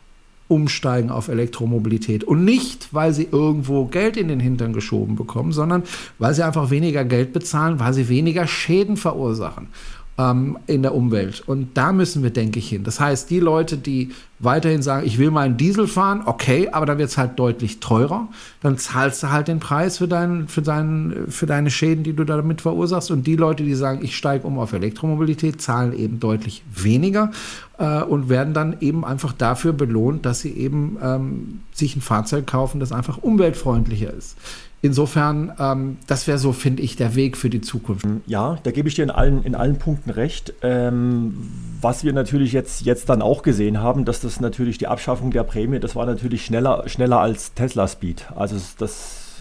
[0.49, 2.25] umsteigen auf Elektromobilität.
[2.25, 5.85] Und nicht, weil sie irgendwo Geld in den Hintern geschoben bekommen, sondern
[6.19, 9.69] weil sie einfach weniger Geld bezahlen, weil sie weniger Schäden verursachen
[10.17, 11.43] ähm, in der Umwelt.
[11.47, 12.85] Und da müssen wir, denke ich, hin.
[12.85, 16.87] Das heißt, die Leute, die weiterhin sagen, ich will mal einen Diesel fahren, okay, aber
[16.87, 18.29] dann wird es halt deutlich teurer.
[18.63, 22.25] Dann zahlst du halt den Preis für, dein, für, dein, für deine Schäden, die du
[22.25, 23.11] damit verursachst.
[23.11, 27.33] Und die Leute, die sagen, ich steige um auf Elektromobilität, zahlen eben deutlich weniger
[27.79, 32.47] äh, und werden dann eben einfach dafür belohnt, dass sie eben ähm, sich ein Fahrzeug
[32.47, 34.37] kaufen, das einfach umweltfreundlicher ist.
[34.85, 38.05] Insofern, ähm, das wäre so, finde ich, der Weg für die Zukunft.
[38.27, 40.53] Ja, da gebe ich dir in allen, in allen Punkten recht.
[40.61, 45.31] Ähm, was wir natürlich jetzt, jetzt dann auch gesehen haben, dass das natürlich die Abschaffung
[45.31, 48.27] der Prämie, das war natürlich schneller, schneller als Tesla Speed.
[48.37, 49.37] Also das,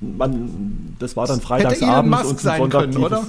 [0.00, 2.70] man, das war dann freitagsabends und Sonntag.
[2.70, 3.22] Können, oder?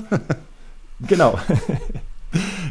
[1.05, 1.37] genau.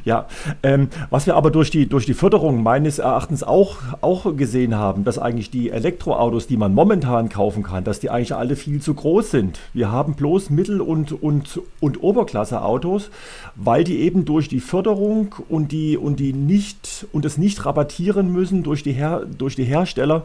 [0.05, 0.27] Ja,
[0.63, 5.05] ähm, was wir aber durch die, durch die Förderung meines Erachtens auch, auch gesehen haben,
[5.05, 8.95] dass eigentlich die Elektroautos, die man momentan kaufen kann, dass die eigentlich alle viel zu
[8.95, 9.59] groß sind.
[9.73, 13.11] Wir haben bloß Mittel- und, und, und Oberklasse-Autos,
[13.57, 18.33] weil die eben durch die Förderung und die, und die nicht und das nicht rabattieren
[18.33, 20.25] müssen durch die, Her, durch die Hersteller,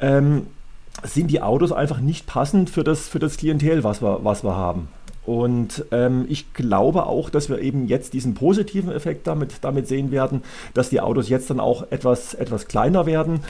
[0.00, 0.46] ähm,
[1.04, 4.56] sind die Autos einfach nicht passend für das, für das Klientel, was wir, was wir
[4.56, 4.88] haben.
[5.26, 10.10] Und ähm, ich glaube auch, dass wir eben jetzt diesen positiven Effekt damit, damit sehen
[10.10, 10.42] werden,
[10.74, 13.40] dass die Autos jetzt dann auch etwas, etwas kleiner werden,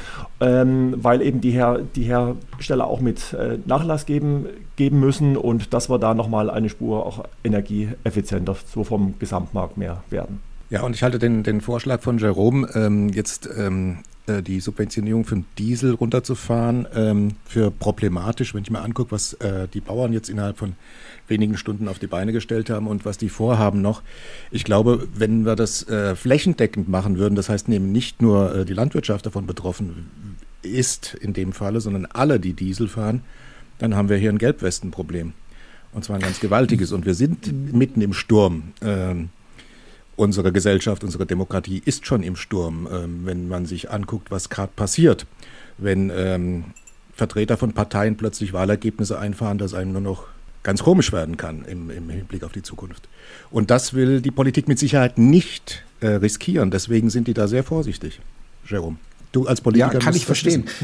[0.41, 5.73] ähm, weil eben die, Her die Hersteller auch mit äh, Nachlass geben, geben müssen und
[5.73, 10.41] dass wir da nochmal eine Spur auch energieeffizienter so vom Gesamtmarkt mehr werden.
[10.71, 15.25] Ja, und ich halte den, den Vorschlag von Jerome, ähm, jetzt ähm, äh, die Subventionierung
[15.25, 20.29] für Diesel runterzufahren, ähm, für problematisch, wenn ich mir angucke, was äh, die Bauern jetzt
[20.29, 20.75] innerhalb von
[21.31, 24.03] wenigen Stunden auf die Beine gestellt haben und was die vorhaben noch.
[24.51, 28.65] Ich glaube, wenn wir das äh, flächendeckend machen würden, das heißt eben nicht nur äh,
[28.65, 33.23] die Landwirtschaft davon betroffen ist in dem Falle, sondern alle, die Diesel fahren,
[33.79, 35.33] dann haben wir hier ein Gelbwestenproblem.
[35.93, 36.93] Und zwar ein ganz gewaltiges.
[36.93, 38.75] Und wir sind mitten im Sturm.
[38.83, 39.31] Ähm,
[40.17, 44.73] unsere Gesellschaft, unsere Demokratie ist schon im Sturm, ähm, wenn man sich anguckt, was gerade
[44.77, 45.27] passiert.
[45.79, 46.65] Wenn ähm,
[47.15, 50.27] Vertreter von Parteien plötzlich Wahlergebnisse einfahren, dass einem nur noch
[50.63, 53.09] ganz komisch werden kann im, im Hinblick auf die Zukunft.
[53.51, 56.71] Und das will die Politik mit Sicherheit nicht äh, riskieren.
[56.71, 58.21] Deswegen sind die da sehr vorsichtig.
[58.67, 58.97] Jerome,
[59.33, 59.93] du als Politiker.
[59.95, 60.65] Ja, kann ich verstehen.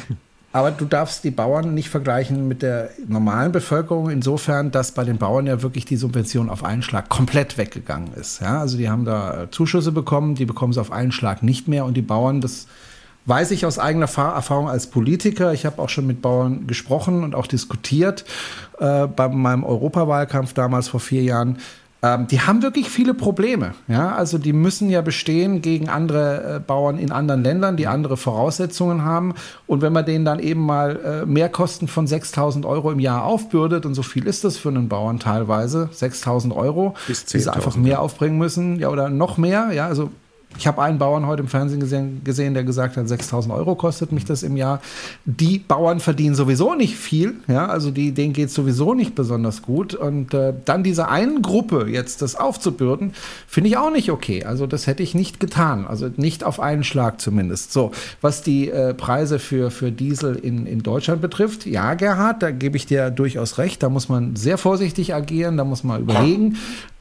[0.52, 5.18] Aber du darfst die Bauern nicht vergleichen mit der normalen Bevölkerung, insofern, dass bei den
[5.18, 8.40] Bauern ja wirklich die Subvention auf einen Schlag komplett weggegangen ist.
[8.40, 11.68] Ja, also die haben da äh, Zuschüsse bekommen, die bekommen sie auf einen Schlag nicht
[11.68, 12.68] mehr und die Bauern, das
[13.26, 15.52] weiß ich aus eigener Erfahrung als Politiker.
[15.52, 18.24] Ich habe auch schon mit Bauern gesprochen und auch diskutiert
[18.78, 21.58] äh, bei meinem Europawahlkampf damals vor vier Jahren.
[22.02, 23.74] Ähm, die haben wirklich viele Probleme.
[23.88, 24.14] Ja?
[24.14, 29.02] Also die müssen ja bestehen gegen andere äh, Bauern in anderen Ländern, die andere Voraussetzungen
[29.04, 29.34] haben.
[29.66, 33.86] Und wenn man denen dann eben mal äh, Mehrkosten von 6.000 Euro im Jahr aufbürdet,
[33.86, 38.00] und so viel ist das für einen Bauern teilweise, 6.000 Euro, die sie einfach mehr
[38.00, 40.10] aufbringen müssen, ja, oder noch mehr, ja, also
[40.58, 44.12] ich habe einen Bauern heute im Fernsehen gesehen, gesehen der gesagt hat, 6000 Euro kostet
[44.12, 44.80] mich das im Jahr.
[45.24, 49.62] Die Bauern verdienen sowieso nicht viel, ja, also die, denen geht es sowieso nicht besonders
[49.62, 49.94] gut.
[49.94, 53.12] Und äh, dann dieser einen Gruppe jetzt das aufzubürden,
[53.46, 54.44] finde ich auch nicht okay.
[54.44, 57.72] Also das hätte ich nicht getan, also nicht auf einen Schlag zumindest.
[57.72, 62.50] So, was die äh, Preise für, für Diesel in, in Deutschland betrifft, ja, Gerhard, da
[62.50, 66.56] gebe ich dir durchaus recht, da muss man sehr vorsichtig agieren, da muss man überlegen.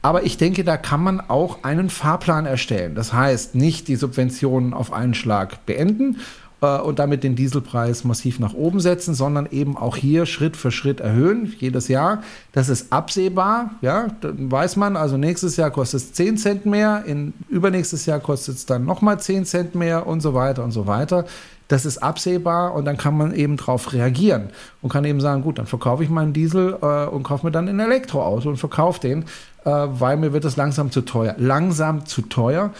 [0.06, 2.94] Aber ich denke, da kann man auch einen Fahrplan erstellen.
[2.94, 6.18] Das heißt, nicht die Subventionen auf einen Schlag beenden
[6.60, 10.70] äh, und damit den Dieselpreis massiv nach oben setzen, sondern eben auch hier Schritt für
[10.70, 12.22] Schritt erhöhen, jedes Jahr.
[12.52, 17.02] Das ist absehbar, ja, dann weiß man, also nächstes Jahr kostet es 10 Cent mehr,
[17.04, 20.86] in übernächstes Jahr kostet es dann nochmal 10 Cent mehr und so weiter und so
[20.86, 21.24] weiter.
[21.66, 24.50] Das ist absehbar und dann kann man eben darauf reagieren
[24.82, 27.68] und kann eben sagen, gut, dann verkaufe ich meinen Diesel äh, und kaufe mir dann
[27.68, 29.24] ein Elektroauto und verkaufe den,
[29.66, 31.34] äh, weil mir wird das langsam zu teuer.
[31.38, 32.72] Langsam zu teuer.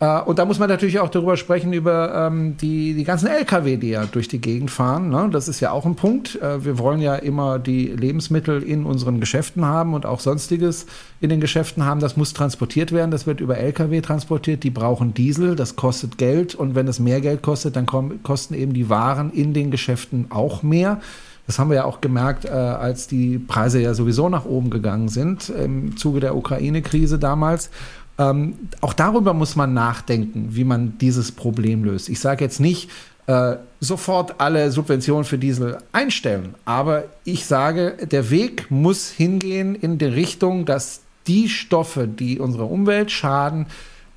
[0.00, 3.76] Äh, und da muss man natürlich auch darüber sprechen, über ähm, die, die ganzen Lkw,
[3.76, 5.08] die ja durch die Gegend fahren.
[5.08, 5.28] Ne?
[5.30, 6.42] Das ist ja auch ein Punkt.
[6.42, 10.86] Äh, wir wollen ja immer die Lebensmittel in unseren Geschäften haben und auch sonstiges
[11.20, 12.00] in den Geschäften haben.
[12.00, 13.12] Das muss transportiert werden.
[13.12, 14.64] Das wird über Lkw transportiert.
[14.64, 15.54] Die brauchen Diesel.
[15.54, 16.56] Das kostet Geld.
[16.56, 20.64] Und wenn es mehr Geld kostet, dann kosten eben die Waren in den Geschäften auch
[20.64, 21.00] mehr.
[21.46, 25.08] Das haben wir ja auch gemerkt, äh, als die Preise ja sowieso nach oben gegangen
[25.08, 27.70] sind im Zuge der Ukraine-Krise damals.
[28.18, 32.08] Ähm, auch darüber muss man nachdenken, wie man dieses Problem löst.
[32.08, 32.90] Ich sage jetzt nicht,
[33.26, 39.98] äh, sofort alle Subventionen für Diesel einstellen, aber ich sage, der Weg muss hingehen in
[39.98, 43.66] die Richtung, dass die Stoffe, die unserer Umwelt schaden,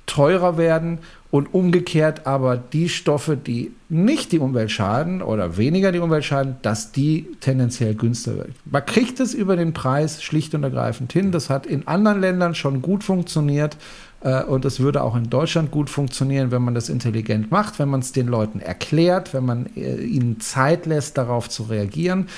[0.06, 0.98] teurer werden
[1.30, 6.56] und umgekehrt aber die Stoffe, die nicht die Umwelt schaden oder weniger die Umwelt schaden,
[6.62, 8.54] dass die tendenziell günstiger werden.
[8.64, 11.32] Man kriegt es über den Preis schlicht und ergreifend hin.
[11.32, 13.76] Das hat in anderen Ländern schon gut funktioniert
[14.20, 17.88] äh, und es würde auch in Deutschland gut funktionieren, wenn man das intelligent macht, wenn
[17.88, 22.28] man es den Leuten erklärt, wenn man äh, ihnen Zeit lässt, darauf zu reagieren.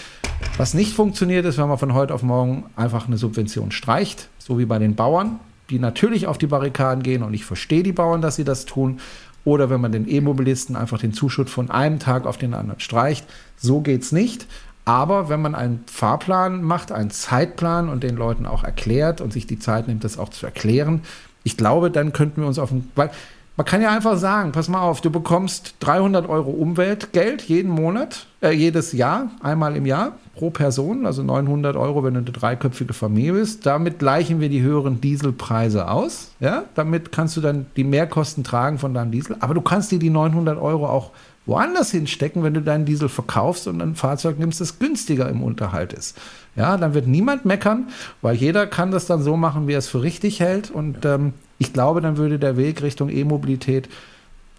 [0.56, 4.58] Was nicht funktioniert, ist, wenn man von heute auf morgen einfach eine Subvention streicht, so
[4.58, 5.38] wie bei den Bauern
[5.70, 9.00] die natürlich auf die Barrikaden gehen und ich verstehe die Bauern, dass sie das tun.
[9.44, 13.26] Oder wenn man den E-Mobilisten einfach den Zuschuss von einem Tag auf den anderen streicht.
[13.56, 14.46] So geht es nicht.
[14.84, 19.46] Aber wenn man einen Fahrplan macht, einen Zeitplan und den Leuten auch erklärt und sich
[19.46, 21.02] die Zeit nimmt, das auch zu erklären,
[21.44, 23.10] ich glaube, dann könnten wir uns auf ein, weil
[23.56, 28.26] man kann ja einfach sagen, pass mal auf, du bekommst 300 Euro Umweltgeld jeden Monat,
[28.40, 32.94] äh, jedes Jahr, einmal im Jahr pro Person, also 900 Euro, wenn du eine dreiköpfige
[32.94, 33.66] Familie bist.
[33.66, 36.30] Damit gleichen wir die höheren Dieselpreise aus.
[36.38, 39.36] Ja, damit kannst du dann die Mehrkosten tragen von deinem Diesel.
[39.40, 41.10] Aber du kannst dir die 900 Euro auch
[41.44, 45.92] woanders hinstecken, wenn du deinen Diesel verkaufst und ein Fahrzeug nimmst, das günstiger im Unterhalt
[45.92, 46.16] ist.
[46.54, 47.88] Ja, dann wird niemand meckern,
[48.22, 50.70] weil jeder kann das dann so machen, wie er es für richtig hält.
[50.70, 53.88] Und ähm, ich glaube, dann würde der Weg Richtung E-Mobilität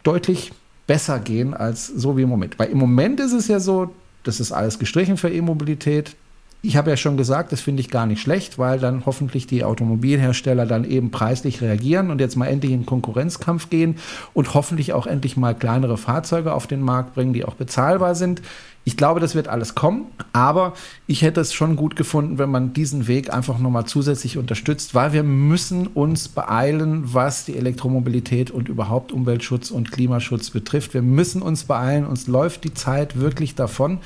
[0.04, 0.52] deutlich
[0.88, 2.60] besser gehen als so wie im Moment.
[2.60, 3.92] Weil im Moment ist es ja so,
[4.24, 6.16] das ist alles gestrichen für E-Mobilität.
[6.62, 9.64] Ich habe ja schon gesagt, das finde ich gar nicht schlecht, weil dann hoffentlich die
[9.64, 13.96] Automobilhersteller dann eben preislich reagieren und jetzt mal endlich in Konkurrenzkampf gehen
[14.34, 18.42] und hoffentlich auch endlich mal kleinere Fahrzeuge auf den Markt bringen, die auch bezahlbar sind.
[18.84, 20.74] Ich glaube, das wird alles kommen, aber
[21.08, 25.14] ich hätte es schon gut gefunden, wenn man diesen Weg einfach nochmal zusätzlich unterstützt, weil
[25.14, 30.94] wir müssen uns beeilen, was die Elektromobilität und überhaupt Umweltschutz und Klimaschutz betrifft.
[30.94, 34.00] Wir müssen uns beeilen, uns läuft die Zeit wirklich davon.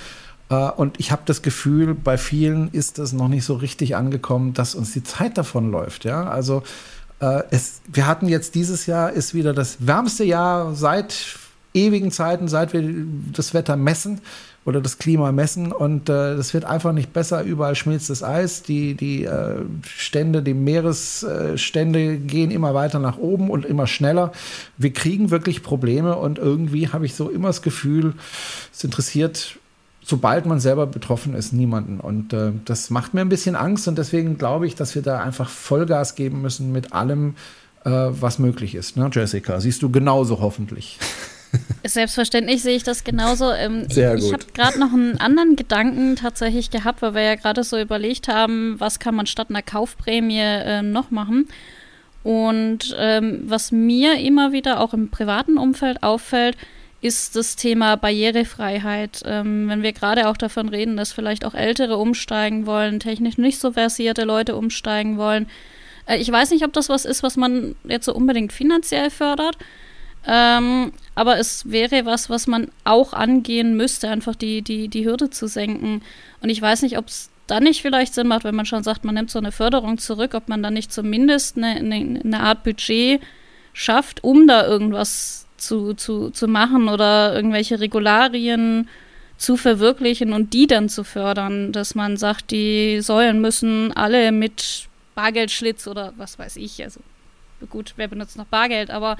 [0.49, 4.53] Äh, und ich habe das Gefühl, bei vielen ist es noch nicht so richtig angekommen,
[4.53, 6.05] dass uns die Zeit davon läuft.
[6.05, 6.63] Ja, also
[7.19, 11.37] äh, es, wir hatten jetzt dieses Jahr ist wieder das wärmste Jahr seit
[11.73, 12.83] ewigen Zeiten, seit wir
[13.31, 14.21] das Wetter messen
[14.65, 17.43] oder das Klima messen und äh, das wird einfach nicht besser.
[17.43, 23.49] Überall schmilzt das Eis, die, die äh, Stände, die Meeresstände gehen immer weiter nach oben
[23.49, 24.31] und immer schneller.
[24.77, 28.13] Wir kriegen wirklich Probleme und irgendwie habe ich so immer das Gefühl,
[28.71, 29.57] es interessiert
[30.03, 31.99] sobald man selber betroffen ist, niemanden.
[31.99, 35.19] Und äh, das macht mir ein bisschen Angst und deswegen glaube ich, dass wir da
[35.19, 37.35] einfach Vollgas geben müssen mit allem,
[37.85, 38.97] äh, was möglich ist.
[38.97, 40.99] Ne, Jessica, siehst du genauso hoffentlich.
[41.85, 43.51] Selbstverständlich sehe ich das genauso.
[43.51, 47.35] Ähm, Sehr ich, ich habe gerade noch einen anderen Gedanken tatsächlich gehabt, weil wir ja
[47.35, 51.47] gerade so überlegt haben, was kann man statt einer Kaufprämie äh, noch machen.
[52.23, 56.57] Und ähm, was mir immer wieder auch im privaten Umfeld auffällt,
[57.03, 59.23] ist das Thema Barrierefreiheit.
[59.25, 63.59] Ähm, wenn wir gerade auch davon reden, dass vielleicht auch Ältere umsteigen wollen, technisch nicht
[63.59, 65.47] so versierte Leute umsteigen wollen.
[66.05, 69.57] Äh, ich weiß nicht, ob das was ist, was man jetzt so unbedingt finanziell fördert.
[70.25, 75.29] Ähm, aber es wäre was, was man auch angehen müsste, einfach die, die, die Hürde
[75.29, 76.03] zu senken.
[76.41, 79.03] Und ich weiß nicht, ob es dann nicht vielleicht Sinn macht, wenn man schon sagt,
[79.03, 82.63] man nimmt so eine Förderung zurück, ob man dann nicht zumindest eine, eine, eine Art
[82.63, 83.21] Budget
[83.73, 88.87] schafft, um da irgendwas zu, zu, zu machen oder irgendwelche Regularien
[89.37, 94.87] zu verwirklichen und die dann zu fördern, dass man sagt, die Säulen müssen alle mit
[95.15, 96.99] Bargeldschlitz oder was weiß ich, also
[97.69, 99.17] gut, wer benutzt noch Bargeld, aber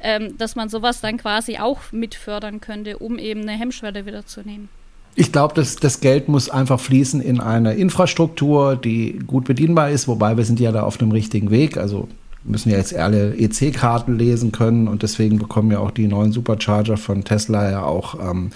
[0.00, 4.42] ähm, dass man sowas dann quasi auch mitfördern könnte, um eben eine Hemmschwelle wieder zu
[4.42, 4.68] nehmen.
[5.16, 10.08] Ich glaube, das, das Geld muss einfach fließen in eine Infrastruktur, die gut bedienbar ist,
[10.08, 11.76] wobei wir sind ja da auf dem richtigen Weg.
[11.76, 12.08] Also
[12.44, 16.96] müssen ja jetzt alle EC-Karten lesen können und deswegen bekommen ja auch die neuen Supercharger
[16.96, 18.50] von Tesla ja auch ähm,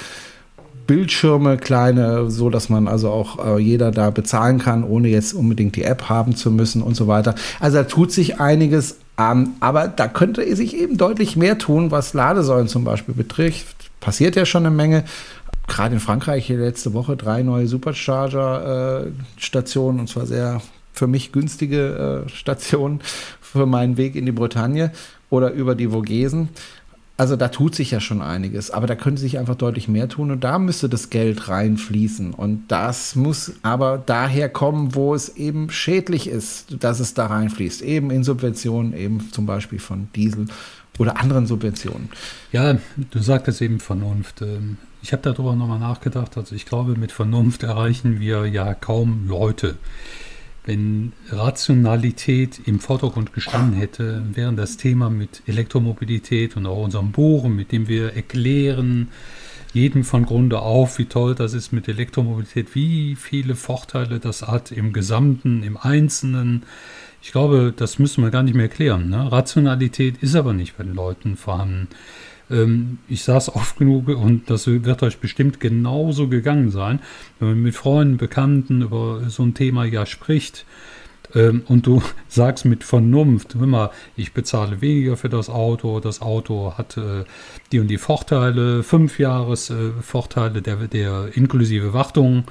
[0.87, 5.77] Bildschirme, kleine, so dass man also auch äh, jeder da bezahlen kann, ohne jetzt unbedingt
[5.77, 7.35] die App haben zu müssen und so weiter.
[7.61, 12.15] Also da tut sich einiges, ähm, aber da könnte sich eben deutlich mehr tun, was
[12.15, 13.91] Ladesäulen zum Beispiel betrifft.
[14.01, 15.05] Passiert ja schon eine Menge.
[15.67, 20.63] Gerade in Frankreich hier letzte Woche drei neue Supercharger-Stationen äh, und zwar sehr
[20.95, 23.03] für mich günstige äh, Stationen
[23.53, 24.93] für meinen Weg in die Bretagne
[25.31, 26.49] oder über die Vogesen.
[27.17, 30.31] Also da tut sich ja schon einiges, aber da könnte sich einfach deutlich mehr tun
[30.31, 32.33] und da müsste das Geld reinfließen.
[32.33, 37.83] Und das muss aber daher kommen, wo es eben schädlich ist, dass es da reinfließt.
[37.83, 40.47] Eben in Subventionen, eben zum Beispiel von Diesel
[40.97, 42.09] oder anderen Subventionen.
[42.53, 44.43] Ja, du sagtest eben Vernunft.
[44.43, 46.37] Ähm, ich habe darüber nochmal nachgedacht.
[46.37, 49.75] Also ich glaube, mit Vernunft erreichen wir ja kaum Leute.
[50.69, 57.57] Wenn Rationalität im Vordergrund gestanden hätte, wäre das Thema mit Elektromobilität und auch unserem Bohren,
[57.57, 59.09] mit dem wir erklären,
[59.73, 64.71] jedem von Grunde auf, wie toll das ist mit Elektromobilität, wie viele Vorteile das hat
[64.71, 66.65] im Gesamten, im Einzelnen.
[67.23, 69.09] Ich glaube, das müssen wir gar nicht mehr erklären.
[69.09, 69.33] Ne?
[69.33, 71.89] Rationalität ist aber nicht bei den Leuten vorhanden.
[72.51, 77.01] Ähm, ich saß oft genug und das wird euch bestimmt genauso gegangen sein,
[77.39, 80.65] wenn man mit Freunden, Bekannten über so ein Thema ja spricht.
[81.35, 86.75] Ähm, und du sagst mit Vernunft, immer, ich bezahle weniger für das Auto, das Auto
[86.77, 87.25] hat äh,
[87.73, 92.45] die und die Vorteile, fünf Jahres äh, Vorteile der, der inklusive Wartung.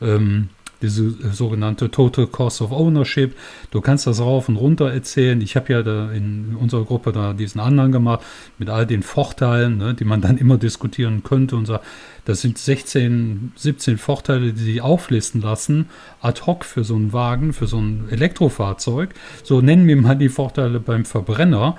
[0.00, 0.48] Ähm,
[0.82, 3.36] diese äh, sogenannte Total Cost of Ownership.
[3.70, 5.40] Du kannst das rauf und runter erzählen.
[5.40, 8.24] Ich habe ja da in unserer Gruppe da diesen anderen gemacht
[8.58, 11.84] mit all den Vorteilen, ne, die man dann immer diskutieren könnte und sagt,
[12.24, 15.88] das sind 16, 17 Vorteile, die sich auflisten lassen,
[16.20, 19.10] ad hoc für so einen Wagen, für so ein Elektrofahrzeug.
[19.44, 21.76] So nennen wir mal die Vorteile beim Verbrenner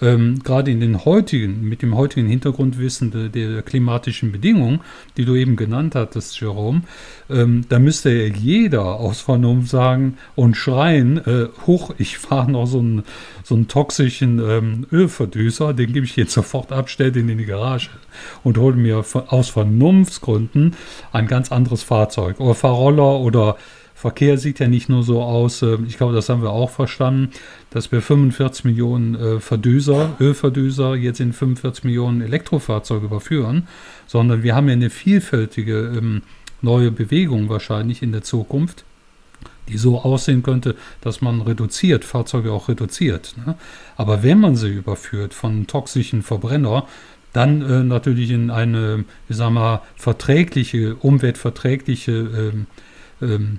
[0.00, 4.80] ähm, gerade in den heutigen, mit dem heutigen Hintergrundwissen der, der, klimatischen Bedingungen,
[5.16, 6.82] die du eben genannt hattest, Jerome,
[7.28, 12.66] ähm, da müsste ja jeder aus Vernunft sagen und schreien, äh, hoch, ich fahre noch
[12.66, 13.02] so einen,
[13.42, 17.46] so einen toxischen ähm, Ölverdüser, den gebe ich jetzt sofort ab, stell den in die
[17.46, 17.90] Garage
[18.44, 20.74] und hole mir aus Vernunftsgründen
[21.12, 22.40] ein ganz anderes Fahrzeug.
[22.40, 23.56] Oder Fahrroller oder
[23.98, 27.30] Verkehr sieht ja nicht nur so aus, äh, ich glaube, das haben wir auch verstanden,
[27.70, 33.66] dass wir 45 Millionen äh, Verdüser, Ölverdüser jetzt in 45 Millionen Elektrofahrzeuge überführen,
[34.06, 36.22] sondern wir haben ja eine vielfältige ähm,
[36.62, 38.84] neue Bewegung wahrscheinlich in der Zukunft,
[39.66, 43.34] die so aussehen könnte, dass man reduziert, Fahrzeuge auch reduziert.
[43.44, 43.56] Ne?
[43.96, 46.86] Aber wenn man sie überführt von toxischen Verbrenner,
[47.32, 52.66] dann äh, natürlich in eine, ich sag mal, verträgliche, umweltverträgliche ähm,
[53.20, 53.58] ähm,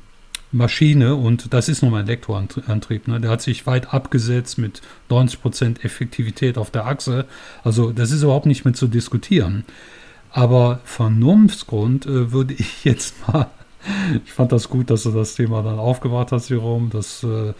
[0.51, 3.07] Maschine und das ist nun mal Elektroantrieb.
[3.07, 3.21] Ne?
[3.21, 7.25] Der hat sich weit abgesetzt mit 90% Effektivität auf der Achse.
[7.63, 9.63] Also das ist überhaupt nicht mehr zu diskutieren.
[10.31, 13.49] Aber Vernunftsgrund äh, würde ich jetzt mal,
[14.25, 16.89] ich fand das gut, dass du das Thema dann aufgebracht hast, Jerome.
[16.89, 17.53] Das äh,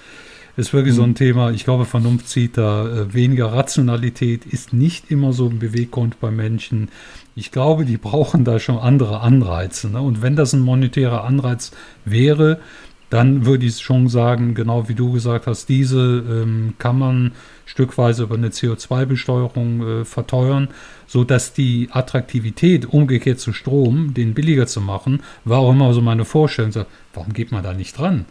[0.59, 1.15] ist wirklich so ein mhm.
[1.15, 1.51] Thema.
[1.51, 6.31] Ich glaube, Vernunft zieht da äh, weniger Rationalität, ist nicht immer so ein Beweggrund bei
[6.31, 6.89] Menschen.
[7.35, 9.89] Ich glaube, die brauchen da schon andere Anreize.
[9.89, 10.01] Ne?
[10.01, 11.71] Und wenn das ein monetärer Anreiz
[12.03, 12.59] wäre,
[13.09, 17.31] dann würde ich schon sagen, genau wie du gesagt hast, diese ähm, kann man
[17.65, 20.67] stückweise über eine CO2-Besteuerung äh, verteuern,
[21.07, 26.25] sodass die Attraktivität umgekehrt zu Strom, den billiger zu machen, war auch immer so meine
[26.25, 26.71] Vorstellung.
[26.71, 28.25] So, warum geht man da nicht dran?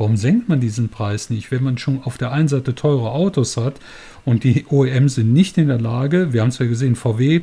[0.00, 3.58] Warum senkt man diesen Preis nicht, wenn man schon auf der einen Seite teure Autos
[3.58, 3.80] hat
[4.24, 7.42] und die OEM sind nicht in der Lage, wir haben es ja gesehen, VW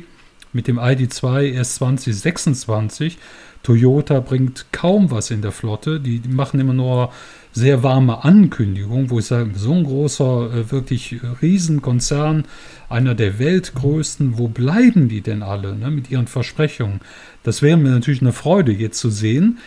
[0.52, 3.16] mit dem ID2 erst 2026,
[3.62, 7.12] Toyota bringt kaum was in der Flotte, die, machen immer nur
[7.52, 12.44] sehr warme Ankündigungen, wo ich sage, so ein großer, äh, wirklich Riesenkonzern,
[12.88, 17.02] einer der weltgrößten, wo bleiben die denn alle ne, mit ihren Versprechungen?
[17.44, 19.58] Das wäre mir natürlich eine Freude jetzt zu sehen,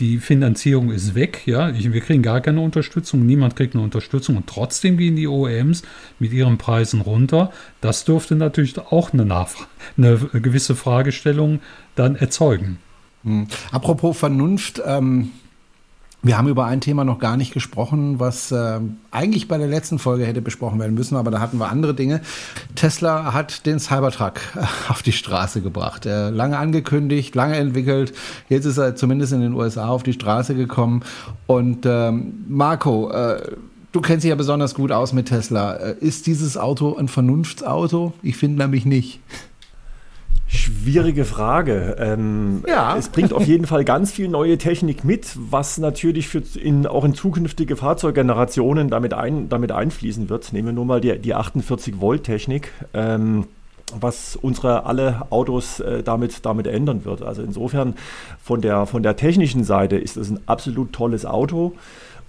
[0.00, 4.36] die Finanzierung ist weg, ja, ich, wir kriegen gar keine Unterstützung, niemand kriegt eine Unterstützung
[4.36, 5.82] und trotzdem gehen die OEMs
[6.18, 7.52] mit ihren Preisen runter.
[7.80, 9.46] Das dürfte natürlich auch eine,
[9.96, 11.60] eine gewisse Fragestellung
[11.94, 12.78] dann erzeugen.
[13.24, 13.46] Hm.
[13.70, 15.30] Apropos Vernunft, ähm,
[16.22, 18.80] wir haben über ein Thema noch gar nicht gesprochen, was äh,
[19.10, 22.20] eigentlich bei der letzten Folge hätte besprochen werden müssen, aber da hatten wir andere Dinge.
[22.74, 26.04] Tesla hat den Cybertruck äh, auf die Straße gebracht.
[26.04, 28.12] Äh, lange angekündigt, lange entwickelt.
[28.48, 31.02] Jetzt ist er zumindest in den USA auf die Straße gekommen.
[31.46, 33.56] Und ähm, Marco, äh,
[33.92, 35.74] du kennst dich ja besonders gut aus mit Tesla.
[35.74, 38.12] Äh, ist dieses Auto ein Vernunftsauto?
[38.22, 39.20] Ich finde nämlich nicht.
[40.52, 41.94] Schwierige Frage.
[42.00, 42.96] Ähm, ja.
[42.96, 47.04] Es bringt auf jeden Fall ganz viel neue Technik mit, was natürlich für in, auch
[47.04, 50.52] in zukünftige Fahrzeuggenerationen damit, ein, damit einfließen wird.
[50.52, 52.72] Nehmen wir nur mal die, die 48-Volt-Technik.
[52.94, 53.44] Ähm,
[53.98, 57.22] was unsere alle Autos äh, damit, damit ändern wird.
[57.22, 57.94] Also insofern
[58.42, 61.74] von der, von der technischen Seite ist es ein absolut tolles Auto.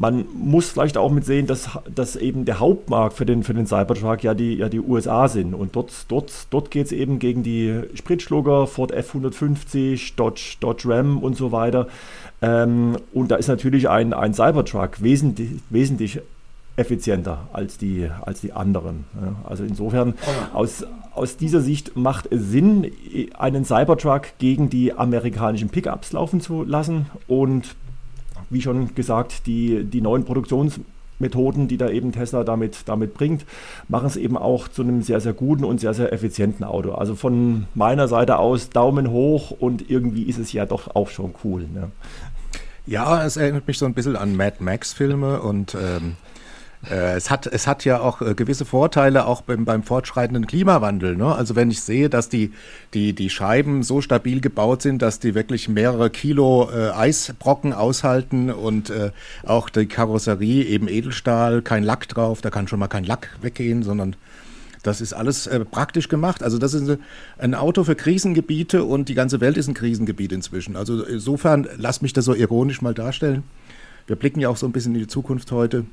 [0.01, 3.67] Man muss vielleicht auch mit sehen, dass, dass eben der Hauptmarkt für den, für den
[3.67, 5.53] Cybertruck ja die, ja die USA sind.
[5.53, 11.19] Und dort, dort, dort geht es eben gegen die Spritschlucker, Ford F-150, Dodge, Dodge Ram
[11.19, 11.87] und so weiter.
[12.41, 16.19] Ähm, und da ist natürlich ein, ein Cybertruck wesentlich, wesentlich
[16.77, 19.05] effizienter als die, als die anderen.
[19.43, 20.15] Also insofern,
[20.51, 20.83] aus,
[21.13, 22.91] aus dieser Sicht macht es Sinn,
[23.37, 27.05] einen Cybertruck gegen die amerikanischen Pickups laufen zu lassen.
[27.27, 27.75] Und
[28.51, 33.45] wie schon gesagt, die, die neuen Produktionsmethoden, die da eben Tesla damit, damit bringt,
[33.87, 36.91] machen es eben auch zu einem sehr, sehr guten und sehr, sehr effizienten Auto.
[36.91, 41.33] Also von meiner Seite aus Daumen hoch und irgendwie ist es ja doch auch schon
[41.43, 41.67] cool.
[41.73, 41.91] Ne?
[42.85, 46.30] Ja, es erinnert mich so ein bisschen an Mad Max-Filme und ähm, äh,
[46.89, 51.15] es, hat, es hat ja auch äh, gewisse Vorteile auch beim, beim fortschreitenden Klimawandel.
[51.15, 51.33] Ne?
[51.35, 52.51] Also wenn ich sehe, dass die,
[52.93, 58.49] die, die Scheiben so stabil gebaut sind, dass die wirklich mehrere Kilo äh, Eisbrocken aushalten
[58.49, 59.11] und äh,
[59.43, 63.83] auch die Karosserie eben Edelstahl, kein Lack drauf, da kann schon mal kein Lack weggehen,
[63.83, 64.15] sondern
[64.81, 66.41] das ist alles äh, praktisch gemacht.
[66.41, 66.97] Also das ist
[67.37, 70.75] ein Auto für Krisengebiete und die ganze Welt ist ein Krisengebiet inzwischen.
[70.75, 73.43] Also insofern, lass mich das so ironisch mal darstellen.
[74.07, 75.85] Wir blicken ja auch so ein bisschen in die Zukunft heute.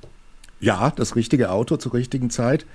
[0.60, 2.66] Ja, das richtige Auto zur richtigen Zeit.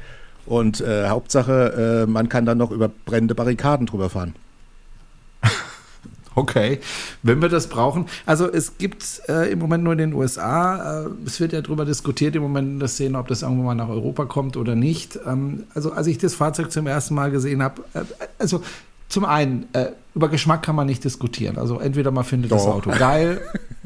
[0.46, 4.36] Und äh, Hauptsache, äh, man kann dann noch über brennende Barrikaden drüber fahren.
[6.36, 6.80] Okay,
[7.22, 8.08] wenn wir das brauchen.
[8.26, 11.86] Also es gibt äh, im Moment nur in den USA, äh, es wird ja darüber
[11.86, 15.20] diskutiert im Moment in der Szene, ob das irgendwann mal nach Europa kommt oder nicht.
[15.28, 18.00] Ähm, also als ich das Fahrzeug zum ersten Mal gesehen habe, äh,
[18.40, 18.64] also
[19.10, 21.60] zum einen, äh, über Geschmack kann man nicht diskutieren.
[21.60, 22.58] Also entweder man findet Doch.
[22.58, 23.40] das Auto geil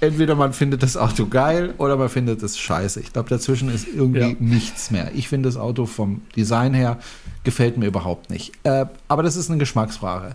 [0.00, 3.00] entweder man findet das Auto geil oder man findet es scheiße.
[3.00, 4.36] Ich glaube, dazwischen ist irgendwie ja.
[4.38, 5.10] nichts mehr.
[5.14, 6.98] Ich finde das Auto vom Design her
[7.42, 8.52] gefällt mir überhaupt nicht.
[8.64, 10.34] Äh, aber das ist eine Geschmacksfrage.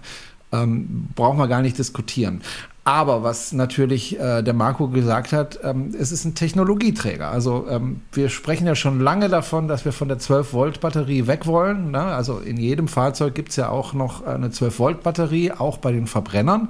[0.51, 2.41] Ähm, brauchen wir gar nicht diskutieren.
[2.89, 7.29] Aber was natürlich äh, der Marco gesagt hat, ähm, es ist ein Technologieträger.
[7.29, 11.91] Also ähm, wir sprechen ja schon lange davon, dass wir von der 12-Volt-Batterie weg wollen.
[11.91, 12.01] Ne?
[12.01, 16.69] Also in jedem Fahrzeug gibt es ja auch noch eine 12-Volt-Batterie, auch bei den Verbrennern.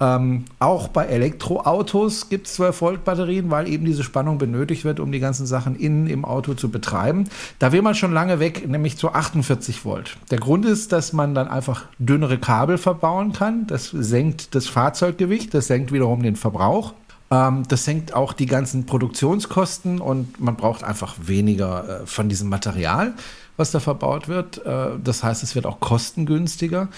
[0.00, 4.98] Ähm, auch bei Elektroautos gibt es 12 Volt Batterien, weil eben diese Spannung benötigt wird,
[4.98, 7.24] um die ganzen Sachen innen im Auto zu betreiben.
[7.58, 10.16] Da will man schon lange weg, nämlich zu 48 Volt.
[10.30, 13.66] Der Grund ist, dass man dann einfach dünnere Kabel verbauen kann.
[13.66, 16.94] Das senkt das Fahrzeuggewicht, das senkt wiederum den Verbrauch.
[17.30, 22.48] Ähm, das senkt auch die ganzen Produktionskosten und man braucht einfach weniger äh, von diesem
[22.48, 23.12] Material,
[23.56, 24.64] was da verbaut wird.
[24.64, 26.88] Äh, das heißt, es wird auch kostengünstiger.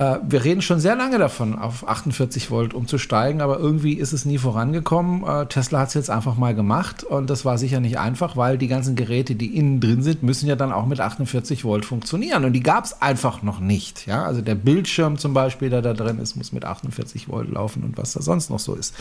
[0.00, 4.24] Äh, wir reden schon sehr lange davon, auf 48 Volt umzusteigen, aber irgendwie ist es
[4.24, 5.24] nie vorangekommen.
[5.24, 8.56] Äh, Tesla hat es jetzt einfach mal gemacht und das war sicher nicht einfach, weil
[8.56, 12.46] die ganzen Geräte, die innen drin sind, müssen ja dann auch mit 48 Volt funktionieren
[12.46, 14.06] und die gab es einfach noch nicht.
[14.06, 14.24] Ja?
[14.24, 17.98] Also der Bildschirm zum Beispiel, der da drin ist, muss mit 48 Volt laufen und
[17.98, 18.94] was da sonst noch so ist.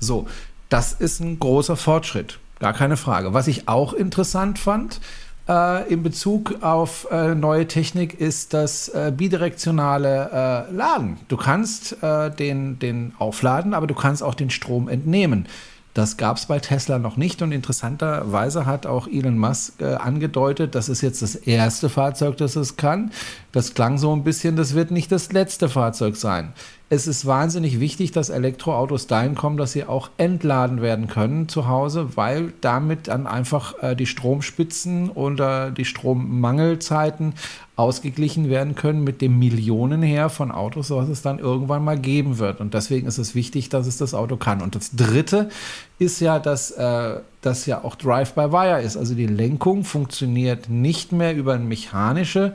[0.00, 0.26] So,
[0.70, 3.34] das ist ein großer Fortschritt, gar keine Frage.
[3.34, 5.00] Was ich auch interessant fand,
[5.48, 11.18] äh, in Bezug auf äh, neue Technik ist das äh, bidirektionale äh, Laden.
[11.28, 15.46] Du kannst äh, den, den aufladen, aber du kannst auch den Strom entnehmen.
[15.94, 20.74] Das gab es bei Tesla noch nicht und interessanterweise hat auch Elon Musk äh, angedeutet,
[20.74, 23.12] das ist jetzt das erste Fahrzeug, das es kann.
[23.50, 26.52] Das klang so ein bisschen, das wird nicht das letzte Fahrzeug sein
[26.88, 31.66] es ist wahnsinnig wichtig, dass Elektroautos dahin kommen, dass sie auch entladen werden können zu
[31.66, 37.34] Hause, weil damit dann einfach äh, die Stromspitzen oder die Strommangelzeiten
[37.74, 42.60] ausgeglichen werden können mit dem Millionenheer von Autos, was es dann irgendwann mal geben wird.
[42.60, 44.62] Und deswegen ist es wichtig, dass es das Auto kann.
[44.62, 45.50] Und das Dritte
[45.98, 48.96] ist ja, dass äh, das ja auch Drive-by-Wire ist.
[48.96, 52.54] Also die Lenkung funktioniert nicht mehr über eine mechanische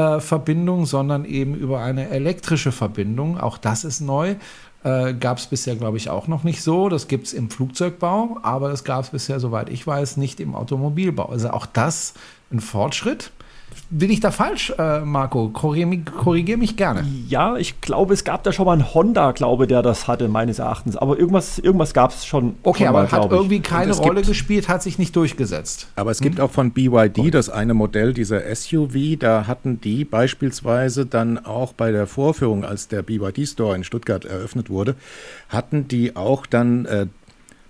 [0.00, 3.38] äh, Verbindung, sondern eben über eine elektrische Verbindung.
[3.38, 4.36] Auch das ist neu.
[4.82, 6.88] Äh, gab es bisher, glaube ich, auch noch nicht so.
[6.88, 10.54] Das gibt es im Flugzeugbau, aber das gab es bisher, soweit ich weiß, nicht im
[10.54, 11.26] Automobilbau.
[11.26, 12.14] Also auch das
[12.50, 13.30] ein Fortschritt.
[13.92, 15.48] Bin ich da falsch, äh, Marco?
[15.48, 17.04] Korrigiere korrigier mich gerne.
[17.28, 20.60] Ja, ich glaube, es gab da schon mal einen Honda, glaube der das hatte, meines
[20.60, 20.96] Erachtens.
[20.96, 22.54] Aber irgendwas, irgendwas gab es schon.
[22.62, 25.88] Okay, schon aber mal, hat irgendwie keine Rolle gespielt, hat sich nicht durchgesetzt.
[25.96, 26.24] Aber es hm?
[26.24, 29.18] gibt auch von BYD das eine Modell, dieser SUV.
[29.18, 34.24] Da hatten die beispielsweise dann auch bei der Vorführung, als der BYD Store in Stuttgart
[34.24, 34.94] eröffnet wurde,
[35.48, 37.06] hatten die auch dann äh,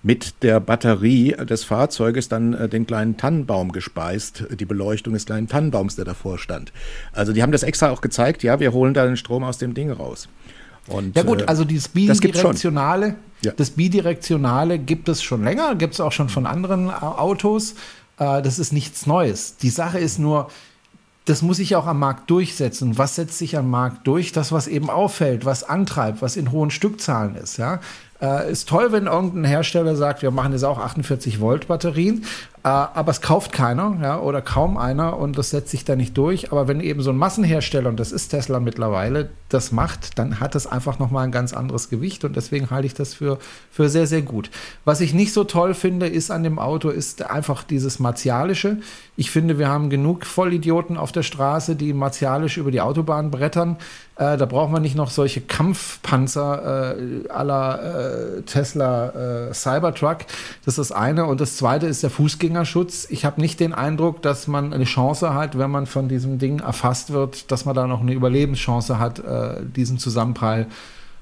[0.03, 5.46] mit der Batterie des Fahrzeuges dann äh, den kleinen Tannenbaum gespeist, die Beleuchtung des kleinen
[5.46, 6.72] Tannenbaums, der davor stand.
[7.12, 9.74] Also die haben das extra auch gezeigt, ja, wir holen da den Strom aus dem
[9.74, 10.28] Ding raus.
[10.88, 15.94] Und, ja gut, äh, also dieses bidirektionale, das, das bidirektionale gibt es schon länger, gibt
[15.94, 17.74] es auch schon von anderen äh, Autos.
[18.18, 19.57] Äh, das ist nichts Neues.
[19.59, 20.51] Die Sache ist nur,
[21.26, 22.98] das muss sich auch am Markt durchsetzen.
[22.98, 24.32] Was setzt sich am Markt durch?
[24.32, 27.59] Das, was eben auffällt, was antreibt, was in hohen Stückzahlen ist.
[27.59, 27.80] Ja?
[28.21, 32.25] Äh, ist toll, wenn irgendein Hersteller sagt, wir machen jetzt auch 48 Volt Batterien,
[32.62, 36.18] äh, aber es kauft keiner ja, oder kaum einer und das setzt sich da nicht
[36.18, 36.53] durch.
[36.53, 40.55] Aber wenn eben so ein Massenhersteller, und das ist Tesla mittlerweile, das macht, dann hat
[40.55, 43.39] es einfach nochmal ein ganz anderes Gewicht und deswegen halte ich das für,
[43.71, 44.51] für sehr, sehr gut.
[44.85, 48.79] Was ich nicht so toll finde, ist an dem Auto, ist einfach dieses Martialische.
[49.16, 53.79] Ich finde, wir haben genug Vollidioten auf der Straße, die martialisch über die Autobahn brettern.
[54.21, 60.18] Äh, da braucht man nicht noch solche Kampfpanzer äh, aller äh, Tesla äh, Cybertruck.
[60.66, 61.25] Das ist das eine.
[61.25, 63.07] Und das zweite ist der Fußgängerschutz.
[63.09, 66.61] Ich habe nicht den Eindruck, dass man eine Chance hat, wenn man von diesem Ding
[66.61, 70.66] erfasst wird, dass man da noch eine Überlebenschance hat, äh, diesen Zusammenprall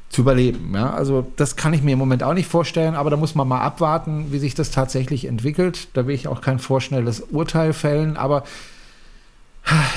[0.08, 0.72] zu überleben.
[0.74, 0.90] Ja?
[0.90, 3.60] Also das kann ich mir im Moment auch nicht vorstellen, aber da muss man mal
[3.60, 5.86] abwarten, wie sich das tatsächlich entwickelt.
[5.92, 8.42] Da will ich auch kein vorschnelles Urteil fällen, aber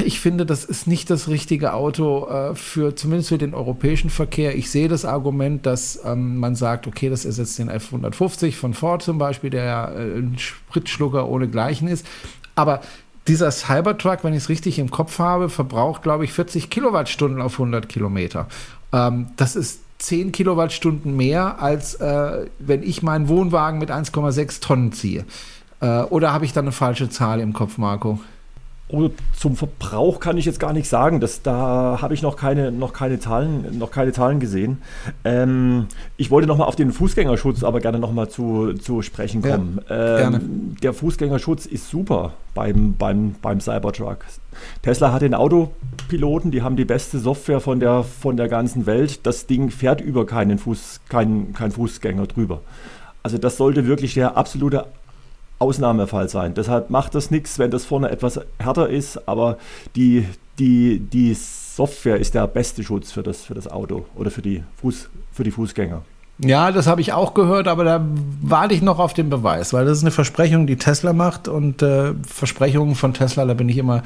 [0.03, 4.55] ich finde, das ist nicht das richtige Auto äh, für zumindest für den europäischen Verkehr.
[4.57, 9.01] Ich sehe das Argument, dass ähm, man sagt, okay, das ersetzt den F150 von Ford
[9.01, 12.05] zum Beispiel, der ja äh, ein Spritschlucker ohne Gleichen ist.
[12.55, 12.81] Aber
[13.27, 17.53] dieser Cybertruck, wenn ich es richtig im Kopf habe, verbraucht, glaube ich, 40 Kilowattstunden auf
[17.53, 18.47] 100 Kilometer.
[18.91, 24.91] Ähm, das ist 10 Kilowattstunden mehr, als äh, wenn ich meinen Wohnwagen mit 1,6 Tonnen
[24.91, 25.25] ziehe.
[25.79, 28.19] Äh, oder habe ich da eine falsche Zahl im Kopf, Marco?
[28.91, 31.19] Oh, zum Verbrauch kann ich jetzt gar nicht sagen.
[31.19, 34.81] Das, da habe ich noch keine, noch, keine Zahlen, noch keine Zahlen gesehen.
[35.23, 35.87] Ähm,
[36.17, 39.79] ich wollte nochmal auf den Fußgängerschutz aber gerne nochmal zu, zu sprechen kommen.
[39.89, 44.25] Ja, ähm, der Fußgängerschutz ist super beim, beim, beim Cybertruck.
[44.81, 49.25] Tesla hat den Autopiloten, die haben die beste Software von der, von der ganzen Welt.
[49.25, 52.61] Das Ding fährt über keinen Fuß, kein, kein Fußgänger drüber.
[53.23, 54.85] Also das sollte wirklich der absolute
[55.61, 56.53] Ausnahmefall sein.
[56.53, 59.57] Deshalb macht das nichts, wenn das vorne etwas härter ist, aber
[59.95, 60.25] die,
[60.59, 64.63] die, die Software ist der beste Schutz für das, für das Auto oder für die,
[64.81, 66.01] Fuß, für die Fußgänger.
[66.39, 68.05] Ja, das habe ich auch gehört, aber da
[68.41, 71.83] warte ich noch auf den Beweis, weil das ist eine Versprechung, die Tesla macht und
[71.83, 74.01] äh, Versprechungen von Tesla, da bin ich immer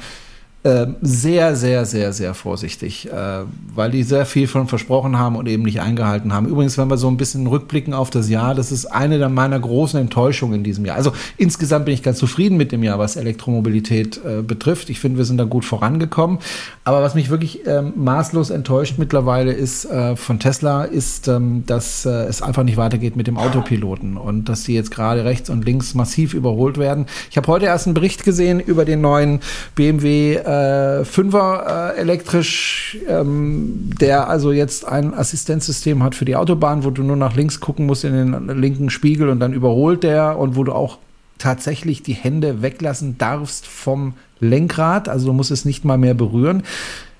[1.00, 3.44] sehr, sehr, sehr, sehr vorsichtig, äh,
[3.74, 6.48] weil die sehr viel von versprochen haben und eben nicht eingehalten haben.
[6.48, 10.00] Übrigens, wenn wir so ein bisschen rückblicken auf das Jahr, das ist eine meiner großen
[10.00, 10.96] Enttäuschungen in diesem Jahr.
[10.96, 14.90] Also insgesamt bin ich ganz zufrieden mit dem Jahr, was Elektromobilität äh, betrifft.
[14.90, 16.38] Ich finde, wir sind da gut vorangekommen.
[16.84, 22.06] Aber was mich wirklich ähm, maßlos enttäuscht mittlerweile ist äh, von Tesla, ist, ähm, dass
[22.06, 25.64] äh, es einfach nicht weitergeht mit dem Autopiloten und dass sie jetzt gerade rechts und
[25.64, 27.06] links massiv überholt werden.
[27.30, 29.40] Ich habe heute erst einen Bericht gesehen über den neuen
[29.74, 36.84] BMW äh, Fünfer äh, elektrisch, ähm, der also jetzt ein Assistenzsystem hat für die Autobahn,
[36.84, 40.38] wo du nur nach links gucken musst in den linken Spiegel und dann überholt der
[40.38, 40.98] und wo du auch
[41.38, 46.62] tatsächlich die Hände weglassen darfst vom Lenkrad, also du musst es nicht mal mehr berühren.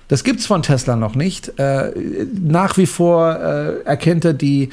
[0.07, 1.59] Das gibt es von Tesla noch nicht.
[1.59, 1.91] Äh,
[2.41, 4.69] nach wie vor äh, erkennt er die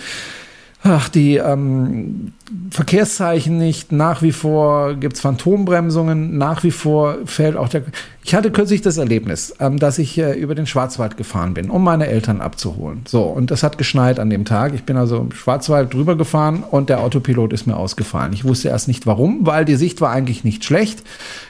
[0.84, 2.32] ach, die ähm,
[2.70, 3.90] Verkehrszeichen nicht.
[3.90, 6.36] Nach wie vor gibt es Phantombremsungen.
[6.36, 7.84] Nach wie vor fällt auch der.
[8.26, 11.84] Ich hatte kürzlich das Erlebnis, ähm, dass ich äh, über den Schwarzwald gefahren bin, um
[11.84, 13.02] meine Eltern abzuholen.
[13.06, 14.72] So, und es hat geschneit an dem Tag.
[14.74, 18.32] Ich bin also im Schwarzwald drüber gefahren und der Autopilot ist mir ausgefallen.
[18.32, 21.02] Ich wusste erst nicht warum, weil die Sicht war eigentlich nicht schlecht,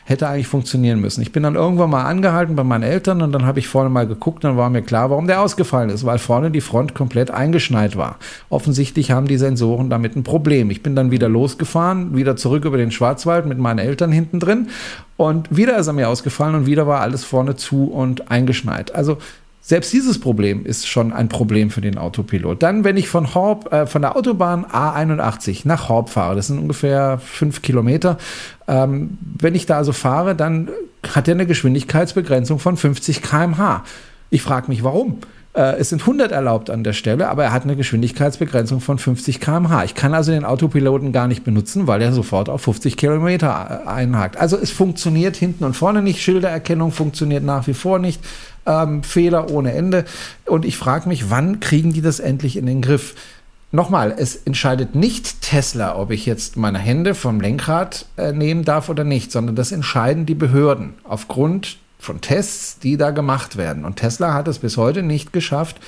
[0.04, 1.22] hätte eigentlich funktionieren müssen.
[1.22, 4.08] Ich bin dann irgendwann mal angehalten bei meinen Eltern und dann habe ich vorne mal
[4.08, 7.96] geguckt, dann war mir klar, warum der ausgefallen ist, weil vorne die Front komplett eingeschneit
[7.96, 8.16] war.
[8.48, 10.70] Offensichtlich haben die Sensoren damit ein Problem.
[10.70, 14.68] Ich bin dann wieder losgefahren, wieder zurück über den Schwarzwald mit meinen Eltern hinten drin
[15.16, 18.94] und wieder ist er mir ausgefallen und wieder war alles vorne zu und eingeschneit.
[18.94, 19.18] Also
[19.66, 22.62] selbst dieses Problem ist schon ein Problem für den Autopilot.
[22.62, 26.58] Dann, wenn ich von Horb, äh, von der Autobahn A81 nach Horb fahre, das sind
[26.58, 28.18] ungefähr fünf Kilometer,
[28.68, 30.68] ähm, wenn ich da also fahre, dann
[31.14, 33.84] hat er eine Geschwindigkeitsbegrenzung von 50 km/h.
[34.28, 35.20] Ich frage mich, warum?
[35.54, 39.40] Äh, es sind 100 erlaubt an der Stelle, aber er hat eine Geschwindigkeitsbegrenzung von 50
[39.40, 39.84] km/h.
[39.84, 43.88] Ich kann also den Autopiloten gar nicht benutzen, weil er sofort auf 50 Kilometer äh,
[43.88, 44.36] einhakt.
[44.36, 46.20] Also es funktioniert hinten und vorne nicht.
[46.20, 48.20] Schildererkennung funktioniert nach wie vor nicht.
[48.66, 50.04] Ähm, Fehler ohne Ende.
[50.46, 53.14] Und ich frage mich, wann kriegen die das endlich in den Griff?
[53.70, 58.88] Nochmal, es entscheidet nicht Tesla, ob ich jetzt meine Hände vom Lenkrad äh, nehmen darf
[58.88, 63.84] oder nicht, sondern das entscheiden die Behörden aufgrund von Tests, die da gemacht werden.
[63.84, 65.80] Und Tesla hat es bis heute nicht geschafft,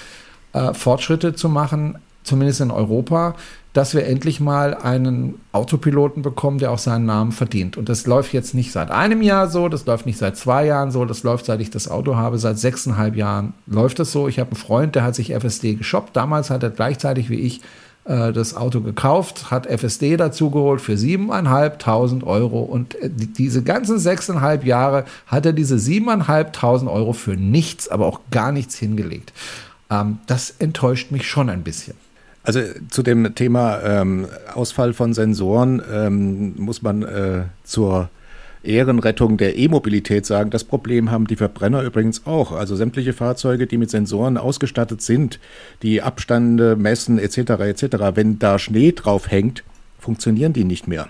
[0.52, 3.34] äh, Fortschritte zu machen, zumindest in Europa,
[3.72, 7.76] dass wir endlich mal einen Autopiloten bekommen, der auch seinen Namen verdient.
[7.76, 10.90] Und das läuft jetzt nicht seit einem Jahr so, das läuft nicht seit zwei Jahren
[10.90, 14.28] so, das läuft seit ich das Auto habe, seit sechseinhalb Jahren läuft das so.
[14.28, 16.16] Ich habe einen Freund, der hat sich FSD geshoppt.
[16.16, 17.60] Damals hat er gleichzeitig wie ich
[18.06, 23.98] äh, das Auto gekauft, hat FSD dazu geholt für 7.500 Euro und äh, diese ganzen
[23.98, 29.32] sechseinhalb Jahre hat er diese 7.500 Euro für nichts, aber auch gar nichts hingelegt.
[29.90, 31.94] Ähm, das enttäuscht mich schon ein bisschen.
[32.42, 38.08] Also zu dem Thema ähm, Ausfall von Sensoren ähm, muss man äh, zur
[38.66, 40.50] Ehrenrettung der E-Mobilität sagen.
[40.50, 42.52] Das Problem haben die Verbrenner übrigens auch.
[42.52, 45.40] Also sämtliche Fahrzeuge, die mit Sensoren ausgestattet sind,
[45.82, 47.38] die Abstände messen etc.
[47.38, 47.82] etc.
[48.14, 49.64] Wenn da Schnee drauf hängt,
[49.98, 51.08] funktionieren die nicht mehr.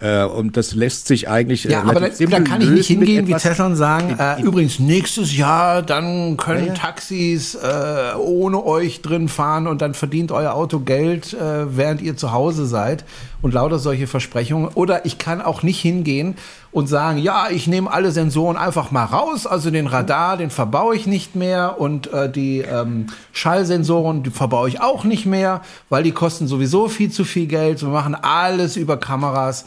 [0.00, 1.66] Äh, und das lässt sich eigentlich.
[1.66, 4.78] Äh, ja, aber da, da, kann ich nicht hingehen wie Tesla und sagen, äh, übrigens
[4.78, 6.74] nächstes Jahr, dann können ja, ja.
[6.74, 12.16] Taxis äh, ohne euch drin fahren und dann verdient euer Auto Geld, äh, während ihr
[12.16, 13.04] zu Hause seid
[13.42, 14.70] und lauter solche Versprechungen.
[14.74, 16.36] Oder ich kann auch nicht hingehen
[16.72, 20.94] und sagen, ja, ich nehme alle Sensoren einfach mal raus, also den Radar, den verbaue
[20.94, 26.02] ich nicht mehr und äh, die ähm, Schallsensoren, die verbaue ich auch nicht mehr, weil
[26.02, 27.82] die kosten sowieso viel zu viel Geld.
[27.82, 29.64] Wir machen alles über Kameras.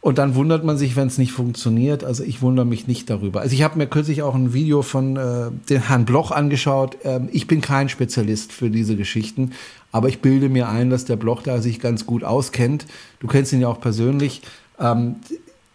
[0.00, 2.04] Und dann wundert man sich, wenn es nicht funktioniert.
[2.04, 3.40] Also ich wundere mich nicht darüber.
[3.40, 6.98] Also ich habe mir kürzlich auch ein Video von äh, dem Herrn Bloch angeschaut.
[7.04, 9.52] Ähm, ich bin kein Spezialist für diese Geschichten,
[9.90, 12.86] aber ich bilde mir ein, dass der Bloch da sich ganz gut auskennt.
[13.18, 14.42] Du kennst ihn ja auch persönlich.
[14.78, 15.16] Ähm,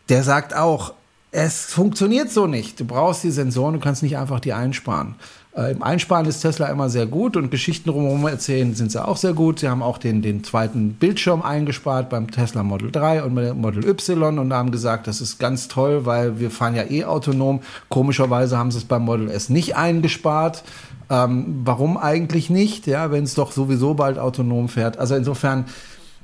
[0.07, 0.93] der sagt auch,
[1.31, 2.79] es funktioniert so nicht.
[2.79, 5.15] Du brauchst die Sensoren, du kannst nicht einfach die einsparen.
[5.55, 9.17] Äh, Im Einsparen ist Tesla immer sehr gut und Geschichten drumherum erzählen sind sie auch
[9.17, 9.59] sehr gut.
[9.59, 14.39] Sie haben auch den, den zweiten Bildschirm eingespart beim Tesla Model 3 und Model Y
[14.39, 17.61] und haben gesagt, das ist ganz toll, weil wir fahren ja eh autonom.
[17.89, 20.63] Komischerweise haben sie es beim Model S nicht eingespart.
[21.09, 24.97] Ähm, warum eigentlich nicht, ja, wenn es doch sowieso bald autonom fährt?
[24.97, 25.65] Also insofern,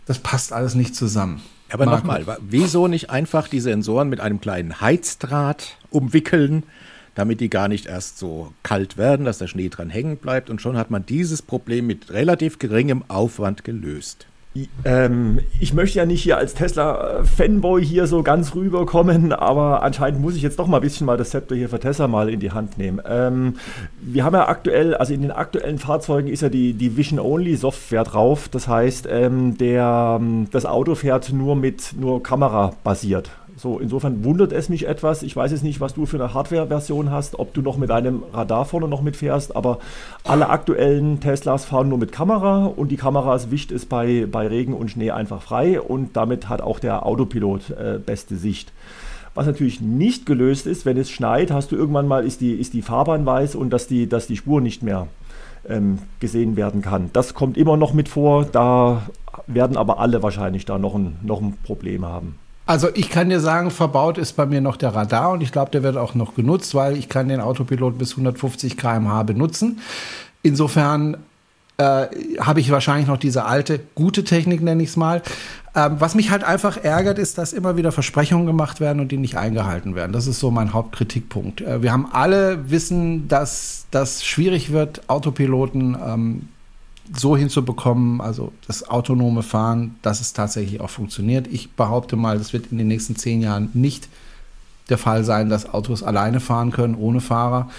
[0.07, 1.41] das passt alles nicht zusammen.
[1.71, 6.63] Aber nochmal, wieso nicht einfach die Sensoren mit einem kleinen Heizdraht umwickeln?
[7.15, 10.49] Damit die gar nicht erst so kalt werden, dass der Schnee dran hängen bleibt.
[10.49, 14.27] Und schon hat man dieses Problem mit relativ geringem Aufwand gelöst.
[14.83, 20.35] Ähm, ich möchte ja nicht hier als Tesla-Fanboy hier so ganz rüberkommen, aber anscheinend muss
[20.35, 22.51] ich jetzt doch mal ein bisschen mal das Zepter hier für Tesla mal in die
[22.51, 22.99] Hand nehmen.
[23.07, 23.55] Ähm,
[24.01, 28.49] wir haben ja aktuell, also in den aktuellen Fahrzeugen ist ja die, die Vision-Only-Software drauf.
[28.49, 30.19] Das heißt, ähm, der,
[30.51, 33.29] das Auto fährt nur mit nur Kamera basiert.
[33.59, 35.21] So, insofern wundert es mich etwas.
[35.21, 38.23] Ich weiß jetzt nicht, was du für eine Hardware-Version hast, ob du noch mit einem
[38.31, 39.79] Radar vorne noch mitfährst, aber
[40.23, 44.73] alle aktuellen Teslas fahren nur mit Kamera und die Kamera wischt es bei, bei Regen
[44.73, 48.71] und Schnee einfach frei und damit hat auch der Autopilot äh, beste Sicht.
[49.35, 52.73] Was natürlich nicht gelöst ist, wenn es schneit, hast du irgendwann mal, ist die, ist
[52.73, 55.07] die Fahrbahn weiß und dass die, dass die Spur nicht mehr
[55.67, 57.09] ähm, gesehen werden kann.
[57.11, 59.01] Das kommt immer noch mit vor, da
[59.47, 62.35] werden aber alle wahrscheinlich da noch ein, noch ein Problem haben.
[62.69, 65.71] Also ich kann dir sagen, verbaut ist bei mir noch der Radar und ich glaube,
[65.71, 69.79] der wird auch noch genutzt, weil ich kann den Autopilot bis 150 km/h benutzen.
[70.43, 71.17] Insofern
[71.77, 72.05] äh,
[72.39, 75.23] habe ich wahrscheinlich noch diese alte, gute Technik, nenne ich es mal.
[75.73, 79.17] Ähm, was mich halt einfach ärgert, ist, dass immer wieder Versprechungen gemacht werden und die
[79.17, 80.11] nicht eingehalten werden.
[80.11, 81.61] Das ist so mein Hauptkritikpunkt.
[81.61, 86.49] Äh, wir haben alle wissen, dass das schwierig wird, Autopiloten ähm,
[87.13, 91.47] so hinzubekommen, also das autonome Fahren, dass es tatsächlich auch funktioniert.
[91.47, 94.07] Ich behaupte mal, das wird in den nächsten zehn Jahren nicht
[94.89, 97.69] der Fall sein, dass Autos alleine fahren können, ohne Fahrer.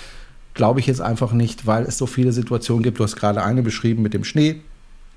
[0.55, 2.99] Glaube ich jetzt einfach nicht, weil es so viele Situationen gibt.
[2.99, 4.61] Du hast gerade eine beschrieben mit dem Schnee.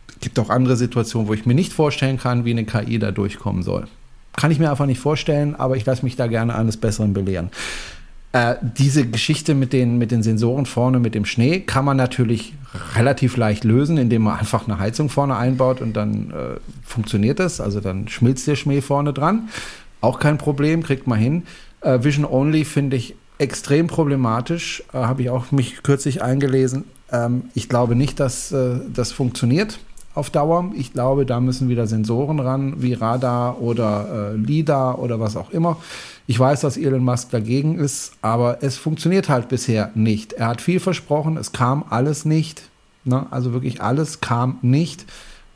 [0.07, 3.11] Es gibt auch andere Situationen, wo ich mir nicht vorstellen kann, wie eine KI da
[3.11, 3.87] durchkommen soll.
[4.35, 7.49] Kann ich mir einfach nicht vorstellen, aber ich lasse mich da gerne eines Besseren belehren.
[8.33, 12.55] Äh, diese Geschichte mit den, mit den Sensoren vorne, mit dem Schnee, kann man natürlich
[12.95, 17.61] relativ leicht lösen, indem man einfach eine Heizung vorne einbaut und dann äh, funktioniert das.
[17.61, 19.49] Also dann schmilzt der Schnee vorne dran.
[20.01, 21.43] Auch kein Problem, kriegt man hin.
[21.81, 24.83] Äh, Vision Only finde ich extrem problematisch.
[24.93, 26.85] Äh, Habe ich auch mich kürzlich eingelesen.
[27.11, 29.79] Ähm, ich glaube nicht, dass äh, das funktioniert
[30.15, 30.71] auf Dauer.
[30.75, 35.51] Ich glaube, da müssen wieder Sensoren ran, wie Radar oder äh, LIDAR oder was auch
[35.51, 35.77] immer.
[36.27, 40.33] Ich weiß, dass Elon Musk dagegen ist, aber es funktioniert halt bisher nicht.
[40.33, 42.69] Er hat viel versprochen, es kam alles nicht.
[43.03, 43.25] Ne?
[43.31, 45.05] Also wirklich alles kam nicht.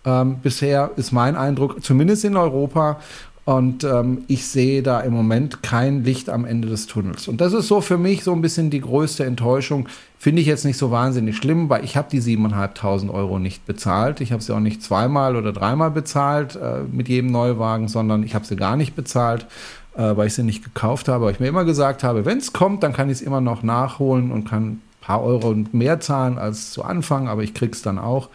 [0.06, 3.00] Ähm, bisher ist mein Eindruck, zumindest in Europa,
[3.48, 7.30] und ähm, ich sehe da im Moment kein Licht am Ende des Tunnels.
[7.30, 9.88] Und das ist so für mich so ein bisschen die größte Enttäuschung.
[10.20, 14.20] Finde ich jetzt nicht so wahnsinnig schlimm, weil ich habe die 7.500 Euro nicht bezahlt.
[14.20, 18.36] Ich habe sie auch nicht zweimal oder dreimal bezahlt äh, mit jedem Neuwagen, sondern ich
[18.36, 19.48] habe sie gar nicht bezahlt
[19.96, 21.24] äh, weil ich sie nicht gekauft habe.
[21.24, 23.64] Weil ich mir immer gesagt habe, wenn es kommt, dann kann ich es immer noch
[23.64, 27.98] nachholen und kann ein paar Euro mehr zahlen als zu Anfang, aber ich krieg's dann
[27.98, 28.28] auch.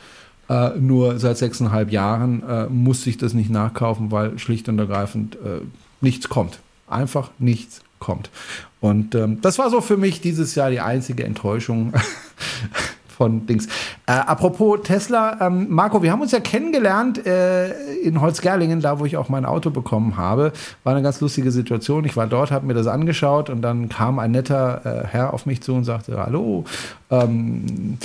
[0.53, 5.37] Äh, nur seit sechseinhalb Jahren äh, musste ich das nicht nachkaufen, weil schlicht und ergreifend
[5.37, 5.63] äh,
[6.03, 6.61] nichts kommt.
[6.89, 8.29] Einfach nichts kommt.
[8.81, 11.95] Und ähm, das war so für mich dieses Jahr die einzige Enttäuschung
[13.09, 13.67] von Dings.
[14.07, 19.07] Äh, apropos Tesla, ähm, Marco, wir haben uns ja kennengelernt äh, in Holzgerlingen, da wo
[19.07, 20.53] ich auch mein Auto bekommen habe.
[20.85, 22.05] War eine ganz lustige Situation.
[22.05, 25.47] Ich war dort, habe mir das angeschaut und dann kam ein netter äh, Herr auf
[25.47, 26.65] mich zu und sagte, hallo,
[27.11, 27.97] ähm,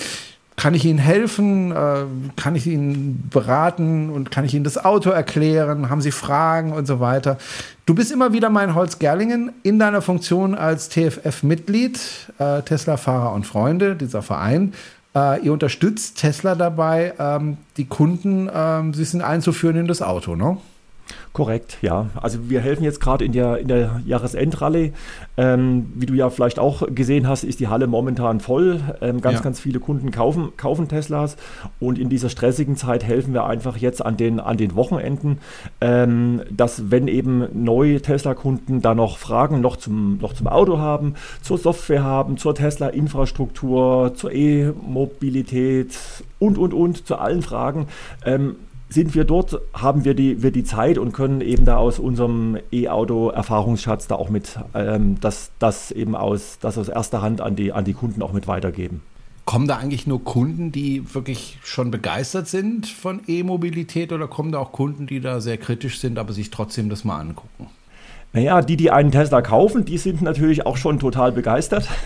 [0.57, 1.71] kann ich Ihnen helfen?
[1.71, 2.05] Äh,
[2.35, 5.89] kann ich Ihnen beraten und kann ich Ihnen das Auto erklären?
[5.89, 7.37] Haben Sie Fragen und so weiter?
[7.85, 11.99] Du bist immer wieder mein Holz Gerlingen in deiner Funktion als TFF-Mitglied,
[12.39, 14.73] äh, Tesla-Fahrer und Freunde, dieser Verein.
[15.15, 20.35] Äh, ihr unterstützt Tesla dabei, ähm, die Kunden ähm, ein bisschen einzuführen in das Auto,
[20.35, 20.57] ne?
[21.33, 22.07] Korrekt, ja.
[22.15, 24.91] Also wir helfen jetzt gerade in der, in der Jahresendrallye.
[25.37, 28.81] Ähm, wie du ja vielleicht auch gesehen hast, ist die Halle momentan voll.
[29.01, 29.43] Ähm, ganz, ja.
[29.43, 31.37] ganz viele Kunden kaufen, kaufen Teslas.
[31.79, 35.37] Und in dieser stressigen Zeit helfen wir einfach jetzt an den, an den Wochenenden,
[35.79, 41.15] ähm, dass wenn eben neue Tesla-Kunden da noch Fragen noch zum, noch zum Auto haben,
[41.41, 45.95] zur Software haben, zur Tesla-Infrastruktur, zur E-Mobilität
[46.39, 47.87] und, und, und, zu allen Fragen,
[48.25, 48.55] ähm,
[48.89, 52.57] sind wir dort, haben wir die, wir die Zeit und können eben da aus unserem
[52.71, 57.73] E-Auto-Erfahrungsschatz da auch mit ähm, das, das eben aus, das aus erster Hand an die,
[57.73, 59.01] an die Kunden auch mit weitergeben.
[59.45, 64.59] Kommen da eigentlich nur Kunden, die wirklich schon begeistert sind von E-Mobilität oder kommen da
[64.59, 67.67] auch Kunden, die da sehr kritisch sind, aber sich trotzdem das mal angucken?
[68.37, 71.87] Naja, die, die einen Tesla kaufen, die sind natürlich auch schon total begeistert.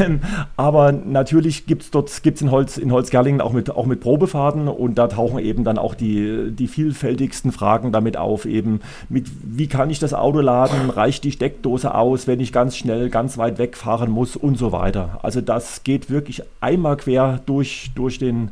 [0.00, 0.20] Ähm,
[0.56, 4.68] aber natürlich gibt es dort gibt's in, Holz, in Holzgerlingen auch mit, auch mit Probefahrten
[4.68, 9.66] und da tauchen eben dann auch die, die vielfältigsten Fragen damit auf, eben mit wie
[9.66, 13.58] kann ich das Auto laden, reicht die Steckdose aus, wenn ich ganz schnell, ganz weit
[13.58, 15.18] wegfahren muss und so weiter.
[15.22, 18.50] Also das geht wirklich einmal quer durch, durch den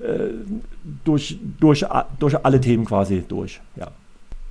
[0.00, 0.30] äh,
[1.04, 1.84] durch, durch,
[2.18, 3.60] durch alle Themen quasi durch.
[3.76, 3.88] Ja.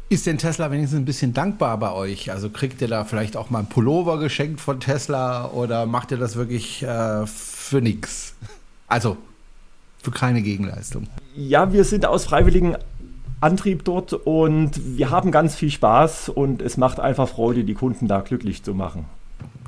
[0.08, 2.32] Ist denn Tesla wenigstens ein bisschen dankbar bei euch?
[2.32, 6.18] Also kriegt ihr da vielleicht auch mal ein Pullover geschenkt von Tesla oder macht ihr
[6.18, 8.36] das wirklich äh, für nichts?
[8.88, 9.18] Also
[10.04, 11.08] für keine Gegenleistung.
[11.36, 12.78] Ja, wir sind aus freiwilligen
[13.42, 18.08] Antrieb dort und wir haben ganz viel Spaß und es macht einfach Freude, die Kunden
[18.08, 19.06] da glücklich zu machen.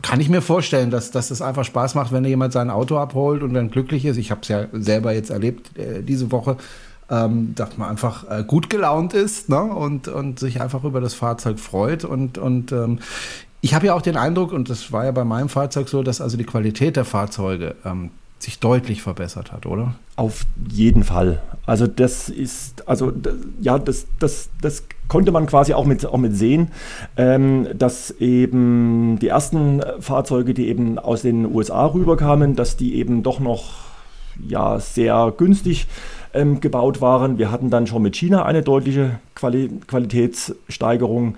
[0.04, 3.42] Kann ich mir vorstellen, dass, dass es einfach Spaß macht, wenn jemand sein Auto abholt
[3.42, 4.18] und dann glücklich ist.
[4.18, 6.58] Ich habe es ja selber jetzt erlebt äh, diese Woche
[7.10, 9.62] ähm, dass man einfach äh, gut gelaunt ist ne?
[9.62, 12.04] und, und sich einfach über das Fahrzeug freut.
[12.04, 13.00] Und, und ähm,
[13.62, 16.22] ich habe ja auch den Eindruck, und das war ja bei meinem Fahrzeug so, dass
[16.22, 19.96] also die Qualität der Fahrzeuge ähm, sich deutlich verbessert hat, oder?
[20.16, 21.42] Auf jeden Fall.
[21.66, 23.12] Also das ist, also
[23.60, 26.72] ja, das, das, das konnte man quasi auch mit, auch mit sehen,
[27.16, 33.24] ähm, dass eben die ersten Fahrzeuge, die eben aus den USA rüberkamen, dass die eben
[33.24, 33.88] doch noch
[34.48, 35.88] ja, sehr günstig
[36.34, 37.38] ähm, gebaut waren.
[37.38, 41.36] Wir hatten dann schon mit China eine deutliche Quali Qualitätssteigerung.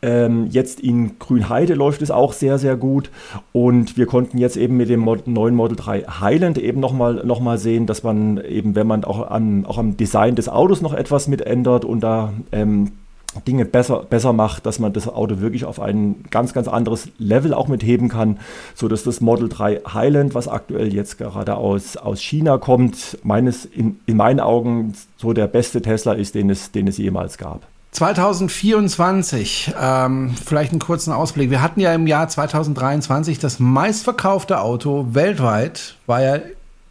[0.00, 3.10] Ähm, jetzt in Grünheide läuft es auch sehr, sehr gut.
[3.52, 7.40] Und wir konnten jetzt eben mit dem Mod neuen Model 3 Highland eben nochmal noch
[7.40, 10.94] mal sehen, dass man eben, wenn man auch, an, auch am Design des Autos noch
[10.94, 12.92] etwas mit ändert und da ähm,
[13.40, 17.54] Dinge besser, besser macht, dass man das Auto wirklich auf ein ganz, ganz anderes Level
[17.54, 18.38] auch mitheben kann,
[18.74, 23.98] sodass das Model 3 Highland, was aktuell jetzt gerade aus, aus China kommt, meines, in,
[24.06, 27.62] in meinen Augen so der beste Tesla ist, den es, den es jemals gab.
[27.92, 31.50] 2024, ähm, vielleicht einen kurzen Ausblick.
[31.50, 36.38] Wir hatten ja im Jahr 2023 das meistverkaufte Auto weltweit, war ja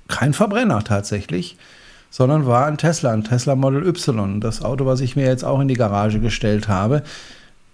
[0.07, 1.57] kein Verbrenner tatsächlich
[2.11, 5.59] sondern war ein Tesla, ein Tesla Model Y, das Auto, was ich mir jetzt auch
[5.59, 7.01] in die Garage gestellt habe.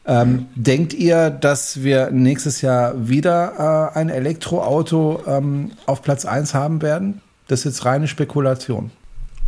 [0.05, 6.53] Ähm, denkt ihr, dass wir nächstes Jahr wieder äh, ein Elektroauto ähm, auf Platz 1
[6.53, 7.19] haben werden?
[7.49, 8.91] Das ist jetzt reine Spekulation.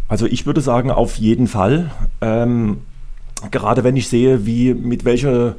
[0.10, 1.92] Also ich würde sagen, auf jeden Fall.
[2.20, 2.82] Ähm,
[3.52, 5.56] gerade wenn ich sehe, wie mit welcher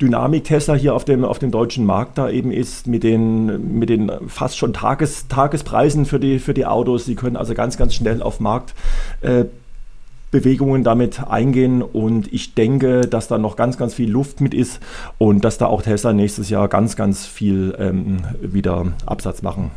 [0.00, 3.88] Dynamik Tesla hier auf dem, auf dem deutschen Markt da eben ist, mit den, mit
[3.88, 7.06] den fast schon Tages, Tagespreisen für die, für die Autos.
[7.06, 13.28] Sie können also ganz, ganz schnell auf Marktbewegungen äh, damit eingehen und ich denke, dass
[13.28, 14.80] da noch ganz, ganz viel Luft mit ist
[15.16, 19.70] und dass da auch Tesla nächstes Jahr ganz, ganz viel ähm, wieder Absatz machen,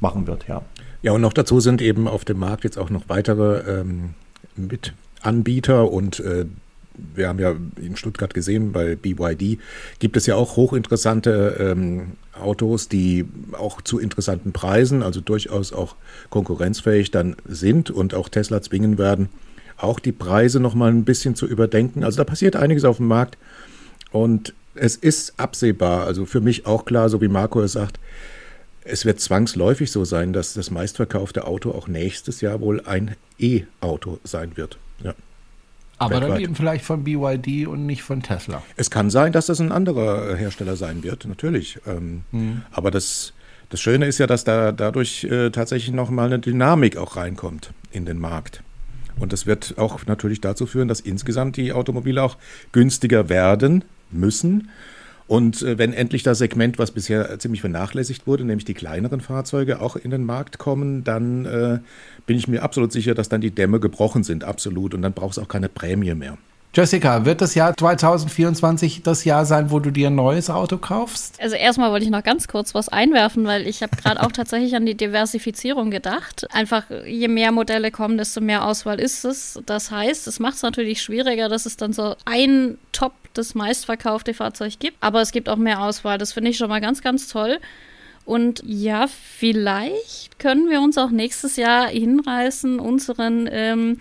[0.00, 0.62] machen wird, ja.
[1.02, 4.10] Ja, und noch dazu sind eben auf dem Markt jetzt auch noch weitere ähm,
[4.56, 6.46] Mitanbieter und äh,
[7.14, 9.58] wir haben ja in Stuttgart gesehen, bei BYD
[9.98, 15.96] gibt es ja auch hochinteressante ähm, Autos, die auch zu interessanten Preisen, also durchaus auch
[16.30, 19.28] konkurrenzfähig dann sind und auch Tesla zwingen werden,
[19.76, 22.04] auch die Preise nochmal ein bisschen zu überdenken.
[22.04, 23.38] Also da passiert einiges auf dem Markt
[24.10, 27.98] und es ist absehbar, also für mich auch klar, so wie Marco es sagt,
[28.88, 34.20] Es wird zwangsläufig so sein, dass das meistverkaufte Auto auch nächstes Jahr wohl ein E-Auto
[34.22, 34.78] sein wird.
[35.02, 35.14] Ja.
[35.98, 36.30] Aber Weltweit.
[36.30, 38.62] dann eben vielleicht von BYD und nicht von Tesla.
[38.76, 41.78] Es kann sein, dass das ein anderer Hersteller sein wird, natürlich.
[41.86, 42.62] Ähm, mhm.
[42.70, 43.32] Aber das,
[43.70, 48.04] das Schöne ist ja, dass da dadurch äh, tatsächlich nochmal eine Dynamik auch reinkommt in
[48.04, 48.62] den Markt.
[49.18, 52.36] Und das wird auch natürlich dazu führen, dass insgesamt die Automobile auch
[52.72, 54.68] günstiger werden müssen.
[55.28, 59.80] Und äh, wenn endlich das Segment, was bisher ziemlich vernachlässigt wurde, nämlich die kleineren Fahrzeuge,
[59.80, 61.78] auch in den Markt kommen, dann äh,
[62.26, 64.94] bin ich mir absolut sicher, dass dann die Dämme gebrochen sind, absolut.
[64.94, 66.38] Und dann braucht es auch keine Prämie mehr.
[66.76, 71.40] Jessica, wird das Jahr 2024 das Jahr sein, wo du dir ein neues Auto kaufst?
[71.40, 74.76] Also erstmal wollte ich noch ganz kurz was einwerfen, weil ich habe gerade auch tatsächlich
[74.76, 76.46] an die Diversifizierung gedacht.
[76.52, 79.58] Einfach je mehr Modelle kommen, desto mehr Auswahl ist es.
[79.64, 84.34] Das heißt, es macht es natürlich schwieriger, dass es dann so ein Top das meistverkaufte
[84.34, 84.98] Fahrzeug gibt.
[85.00, 86.18] Aber es gibt auch mehr Auswahl.
[86.18, 87.58] Das finde ich schon mal ganz, ganz toll.
[88.26, 93.96] Und ja, vielleicht können wir uns auch nächstes Jahr hinreißen, unseren ähm,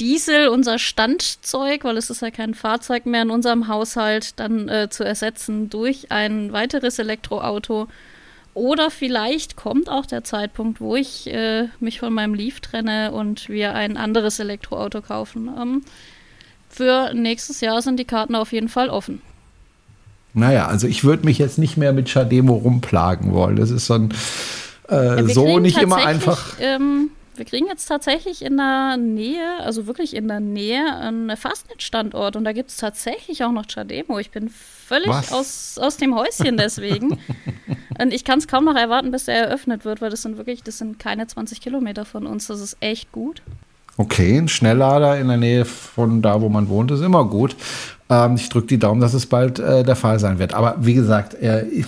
[0.00, 4.88] Diesel, unser Standzeug, weil es ist ja kein Fahrzeug mehr in unserem Haushalt, dann äh,
[4.88, 7.88] zu ersetzen durch ein weiteres Elektroauto.
[8.54, 13.50] Oder vielleicht kommt auch der Zeitpunkt, wo ich äh, mich von meinem Leaf trenne und
[13.50, 15.50] wir ein anderes Elektroauto kaufen.
[15.60, 15.82] Ähm,
[16.70, 19.20] für nächstes Jahr sind die Karten auf jeden Fall offen.
[20.32, 23.56] Naja, also ich würde mich jetzt nicht mehr mit Chademo rumplagen wollen.
[23.56, 24.14] Das ist so ein
[24.88, 26.54] äh, ja, so nicht immer einfach.
[26.60, 32.36] Ähm, wir kriegen jetzt tatsächlich in der Nähe, also wirklich in der Nähe, einen Fastnet-Standort
[32.36, 34.18] und da gibt es tatsächlich auch noch Chademo.
[34.18, 37.18] Ich bin völlig aus, aus dem Häuschen deswegen.
[38.00, 40.62] und ich kann es kaum noch erwarten, bis er eröffnet wird, weil das sind wirklich,
[40.62, 42.46] das sind keine 20 Kilometer von uns.
[42.46, 43.42] Das ist echt gut.
[43.98, 47.56] Okay, ein Schnelllader in der Nähe von da, wo man wohnt, ist immer gut.
[48.10, 50.52] Ähm, ich drücke die Daumen, dass es bald äh, der Fall sein wird.
[50.52, 51.84] Aber wie gesagt, äh,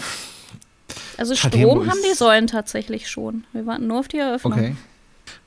[1.18, 3.44] also Strom haben die Säulen tatsächlich schon.
[3.52, 4.52] Wir warten nur auf die Eröffnung.
[4.52, 4.76] Okay.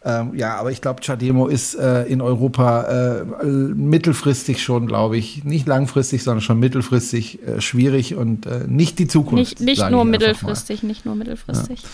[0.04, 5.44] Ähm, ja, aber ich glaube, Chademo ist äh, in Europa äh, mittelfristig schon, glaube ich,
[5.44, 9.60] nicht langfristig, sondern schon mittelfristig äh, schwierig und äh, nicht die Zukunft.
[9.60, 11.82] Nicht, nicht nur mittelfristig, nicht nur mittelfristig.
[11.82, 11.90] Ja.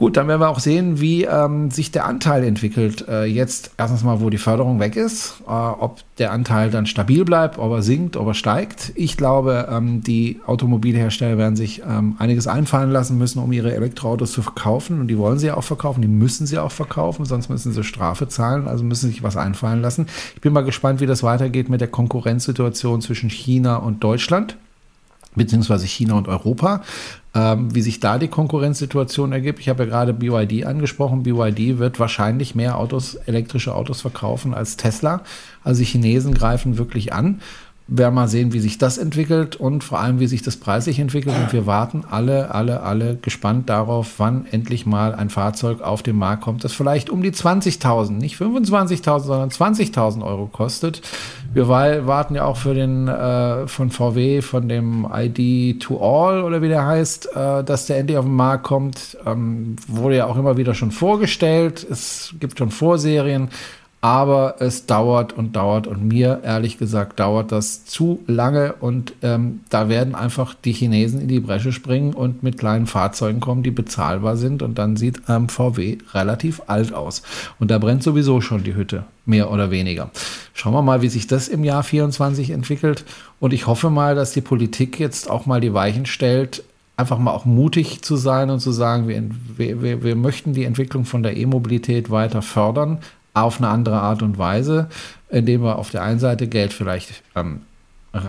[0.00, 3.06] Gut, dann werden wir auch sehen, wie ähm, sich der Anteil entwickelt.
[3.06, 7.26] Äh, jetzt erstens mal, wo die Förderung weg ist, äh, ob der Anteil dann stabil
[7.26, 8.92] bleibt, ob er sinkt, ob er steigt.
[8.94, 14.32] Ich glaube, ähm, die Automobilhersteller werden sich ähm, einiges einfallen lassen müssen, um ihre Elektroautos
[14.32, 15.02] zu verkaufen.
[15.02, 18.26] Und die wollen sie auch verkaufen, die müssen sie auch verkaufen, sonst müssen sie Strafe
[18.26, 20.06] zahlen, also müssen sich was einfallen lassen.
[20.34, 24.56] Ich bin mal gespannt, wie das weitergeht mit der Konkurrenzsituation zwischen China und Deutschland
[25.34, 26.82] beziehungsweise China und Europa
[27.34, 29.60] ähm, wie sich da die Konkurrenzsituation ergibt.
[29.60, 31.22] Ich habe ja gerade BYD angesprochen.
[31.22, 35.22] BYD wird wahrscheinlich mehr Autos, elektrische Autos verkaufen als Tesla.
[35.62, 37.40] Also die Chinesen greifen wirklich an
[37.92, 41.34] werden mal sehen, wie sich das entwickelt und vor allem, wie sich das preislich entwickelt.
[41.36, 46.16] Und wir warten alle, alle, alle gespannt darauf, wann endlich mal ein Fahrzeug auf den
[46.16, 51.02] Markt kommt, das vielleicht um die 20.000, nicht 25.000, sondern 20.000 Euro kostet.
[51.52, 56.62] Wir warten ja auch für den äh, von VW, von dem ID to All oder
[56.62, 59.18] wie der heißt, äh, dass der endlich auf den Markt kommt.
[59.26, 61.84] Ähm, wurde ja auch immer wieder schon vorgestellt.
[61.90, 63.48] Es gibt schon Vorserien.
[64.02, 69.60] Aber es dauert und dauert und mir ehrlich gesagt dauert das zu lange und ähm,
[69.68, 73.70] da werden einfach die Chinesen in die Bresche springen und mit kleinen Fahrzeugen kommen, die
[73.70, 77.22] bezahlbar sind und dann sieht ähm, VW relativ alt aus.
[77.58, 80.10] Und da brennt sowieso schon die Hütte, mehr oder weniger.
[80.54, 83.04] Schauen wir mal, wie sich das im Jahr 24 entwickelt
[83.38, 86.64] und ich hoffe mal, dass die Politik jetzt auch mal die Weichen stellt,
[86.96, 91.04] einfach mal auch mutig zu sein und zu sagen, wir, wir, wir möchten die Entwicklung
[91.04, 92.98] von der E-Mobilität weiter fördern,
[93.42, 94.88] auf eine andere Art und Weise,
[95.28, 97.62] indem wir auf der einen Seite Geld vielleicht ähm,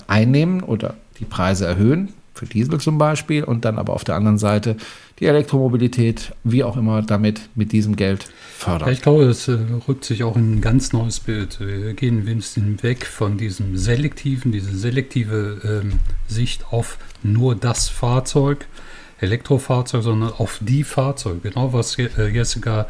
[0.08, 4.38] einnehmen oder die Preise erhöhen, für Diesel zum Beispiel, und dann aber auf der anderen
[4.38, 4.78] Seite
[5.20, 8.26] die Elektromobilität, wie auch immer, damit mit diesem Geld
[8.58, 8.92] fördern.
[8.92, 9.58] ich glaube, es äh,
[9.88, 11.60] rückt sich auch in ein ganz neues Bild.
[11.60, 18.66] Wir gehen bisschen weg von diesem selektiven, diese selektive ähm, Sicht auf nur das Fahrzeug,
[19.20, 21.50] Elektrofahrzeug, sondern auf die Fahrzeuge.
[21.50, 22.88] Genau was äh, Jessica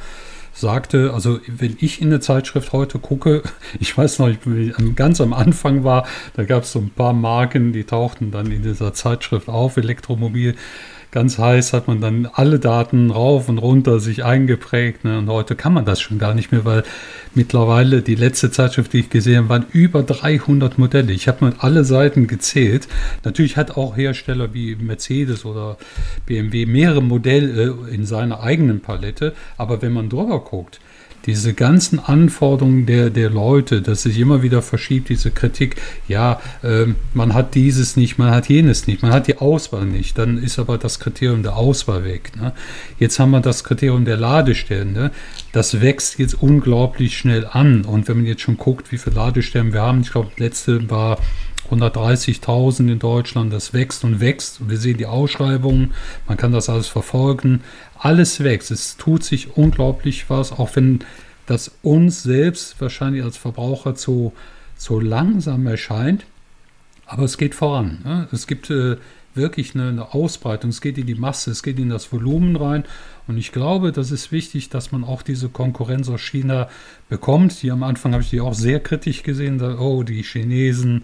[0.54, 3.43] sagte, also wenn ich in eine Zeitschrift heute gucke,
[3.80, 7.74] ich weiß noch, wie ganz am Anfang war, da gab es so ein paar Marken,
[7.74, 10.56] die tauchten dann in dieser Zeitschrift auf, Elektromobil
[11.12, 15.03] ganz heiß, hat man dann alle Daten rauf und runter sich eingeprägt.
[15.03, 15.18] Ne?
[15.20, 16.84] Und heute kann man das schon gar nicht mehr, weil
[17.36, 21.12] mittlerweile die letzte Zeitschrift, die ich gesehen habe, waren über 300 Modelle.
[21.12, 22.88] Ich habe mal alle Seiten gezählt.
[23.24, 25.78] Natürlich hat auch Hersteller wie Mercedes oder
[26.26, 29.34] BMW mehrere Modelle in seiner eigenen Palette.
[29.57, 30.80] Aber wenn man drüber guckt,
[31.26, 35.76] diese ganzen Anforderungen der, der Leute, dass sich immer wieder verschiebt, diese Kritik,
[36.07, 40.17] ja, äh, man hat dieses nicht, man hat jenes nicht, man hat die Auswahl nicht,
[40.17, 42.32] dann ist aber das Kriterium der Auswahl weg.
[42.36, 42.53] Ne?
[42.99, 45.11] Jetzt haben wir das Kriterium der Ladestellen, ne?
[45.51, 49.74] das wächst jetzt unglaublich schnell an und wenn man jetzt schon guckt, wie viele Ladestellen
[49.74, 51.17] wir haben, ich glaube, letzte war
[51.72, 54.69] 130.000 in Deutschland, das wächst und wächst.
[54.69, 55.93] Wir sehen die Ausschreibungen,
[56.28, 57.61] man kann das alles verfolgen.
[58.04, 61.02] Alles wächst, es tut sich unglaublich was, auch wenn
[61.45, 64.34] das uns selbst wahrscheinlich als Verbraucher zu,
[64.76, 66.26] zu langsam erscheint.
[67.06, 67.99] Aber es geht voran.
[68.04, 68.28] Ne?
[68.32, 68.97] Es gibt äh,
[69.36, 72.86] wirklich eine, eine, Ausbreitung, es geht in die Masse, es geht in das Volumen rein.
[73.28, 76.70] Und ich glaube, das ist wichtig, dass man auch diese Konkurrenz aus China
[77.08, 77.62] bekommt.
[77.62, 79.60] Die am Anfang habe ich die auch sehr kritisch gesehen.
[79.60, 81.04] Da, oh, die Chinesen,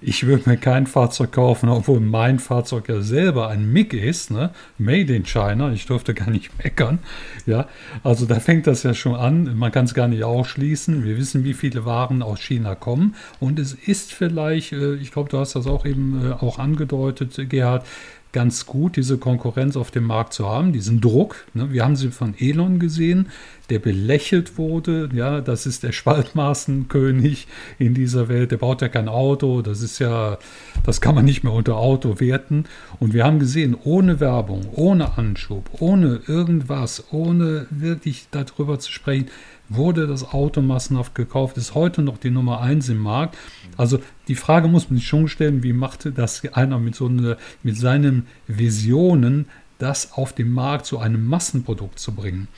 [0.00, 4.50] ich würde mir kein Fahrzeug kaufen, obwohl mein Fahrzeug ja selber ein MIG ist, ne?
[4.78, 5.72] Made in China.
[5.72, 6.98] Ich durfte gar nicht meckern.
[7.46, 7.66] Ja,
[8.02, 9.56] also da fängt das ja schon an.
[9.56, 11.04] Man kann es gar nicht ausschließen.
[11.04, 13.14] Wir wissen, wie viele Waren aus China kommen.
[13.40, 17.38] Und es ist vielleicht, äh, ich glaube, du hast das auch eben äh, auch angedeutet,
[17.48, 17.86] Gerhard,
[18.32, 21.46] ganz gut, diese Konkurrenz auf dem Markt zu haben, diesen Druck.
[21.54, 21.72] Ne?
[21.72, 23.28] Wir haben sie von Elon gesehen,
[23.70, 25.08] der belächelt wurde.
[25.14, 27.46] Ja, das ist der Spaltmaßenkönig
[27.78, 28.50] in dieser Welt.
[28.50, 29.62] Der baut ja kein Auto.
[29.62, 30.38] Das ist ja,
[30.84, 32.64] das kann man nicht mehr unter Auto werten.
[33.00, 39.28] Und wir haben gesehen, ohne Werbung, ohne Anschub, ohne irgendwas, ohne wirklich darüber zu sprechen,
[39.68, 43.36] wurde das Auto massenhaft gekauft, ist heute noch die Nummer eins im Markt.
[43.76, 47.36] Also die Frage muss man sich schon stellen, wie machte das einer mit, so eine,
[47.62, 49.46] mit seinen Visionen,
[49.78, 52.48] das auf dem Markt zu einem Massenprodukt zu bringen?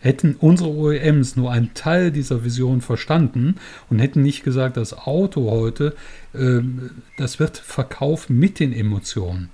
[0.00, 3.56] Hätten unsere OEMs nur einen Teil dieser Vision verstanden
[3.90, 5.96] und hätten nicht gesagt, das Auto heute,
[6.34, 6.60] äh,
[7.16, 9.50] das wird verkauft mit den Emotionen.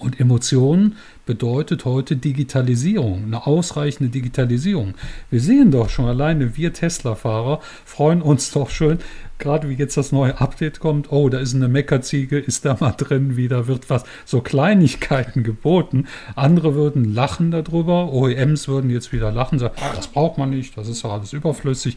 [0.00, 0.96] Und Emotionen
[1.26, 4.94] bedeutet heute Digitalisierung, eine ausreichende Digitalisierung.
[5.30, 8.98] Wir sehen doch schon alleine, wir Tesla-Fahrer freuen uns doch schon,
[9.38, 12.92] gerade wie jetzt das neue Update kommt, oh, da ist eine Meckerziege, ist da mal
[12.92, 16.06] drin, wieder wird was, so Kleinigkeiten geboten.
[16.34, 20.88] Andere würden lachen darüber, OEMs würden jetzt wieder lachen, sagen, das braucht man nicht, das
[20.88, 21.96] ist doch alles überflüssig.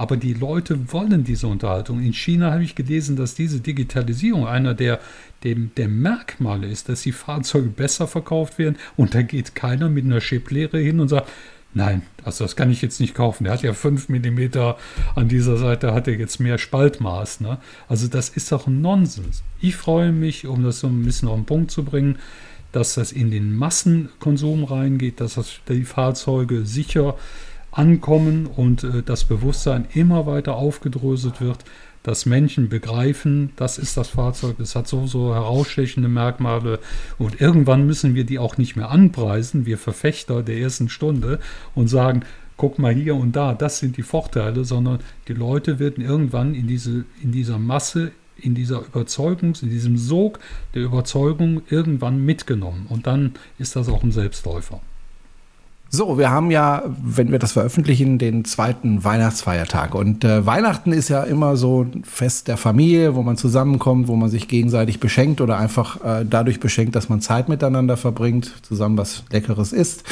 [0.00, 2.00] Aber die Leute wollen diese Unterhaltung.
[2.00, 4.98] In China habe ich gelesen, dass diese Digitalisierung einer der,
[5.44, 10.06] dem, der Merkmale ist, dass die Fahrzeuge besser verkauft werden und da geht keiner mit
[10.06, 11.28] einer Chiplehre hin und sagt,
[11.74, 13.44] Nein, also das kann ich jetzt nicht kaufen.
[13.44, 14.40] Der hat ja 5 mm
[15.16, 17.40] an dieser Seite, hat er jetzt mehr Spaltmaß.
[17.40, 17.58] Ne?
[17.86, 19.42] Also das ist doch Nonsens.
[19.60, 22.18] Ich freue mich, um das so ein bisschen auf den Punkt zu bringen,
[22.72, 27.16] dass das in den Massenkonsum reingeht, dass das, die Fahrzeuge sicher
[27.72, 31.64] ankommen und äh, das Bewusstsein immer weiter aufgedröselt wird,
[32.02, 36.78] dass Menschen begreifen, das ist das Fahrzeug, das hat so, so herausstechende Merkmale
[37.18, 41.40] und irgendwann müssen wir die auch nicht mehr anpreisen, wir Verfechter der ersten Stunde
[41.74, 42.22] und sagen,
[42.56, 46.66] guck mal hier und da, das sind die Vorteile, sondern die Leute werden irgendwann in,
[46.66, 50.38] diese, in dieser Masse, in dieser Überzeugung, in diesem Sog
[50.74, 54.80] der Überzeugung irgendwann mitgenommen und dann ist das auch ein Selbstläufer.
[55.92, 59.96] So, wir haben ja, wenn wir das veröffentlichen, den zweiten Weihnachtsfeiertag.
[59.96, 64.14] Und äh, Weihnachten ist ja immer so ein Fest der Familie, wo man zusammenkommt, wo
[64.14, 68.96] man sich gegenseitig beschenkt oder einfach äh, dadurch beschenkt, dass man Zeit miteinander verbringt, zusammen
[68.96, 70.04] was Leckeres isst,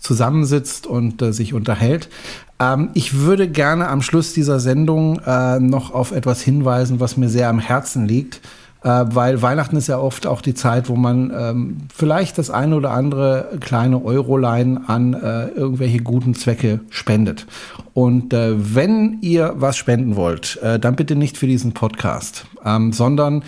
[0.00, 2.08] zusammensitzt und äh, sich unterhält.
[2.58, 7.28] Ähm, ich würde gerne am Schluss dieser Sendung äh, noch auf etwas hinweisen, was mir
[7.28, 8.40] sehr am Herzen liegt
[8.82, 12.90] weil Weihnachten ist ja oft auch die Zeit, wo man ähm, vielleicht das eine oder
[12.90, 17.46] andere kleine Eurolein an äh, irgendwelche guten Zwecke spendet.
[17.94, 22.92] Und äh, wenn ihr was spenden wollt, äh, dann bitte nicht für diesen Podcast, ähm,
[22.92, 23.42] sondern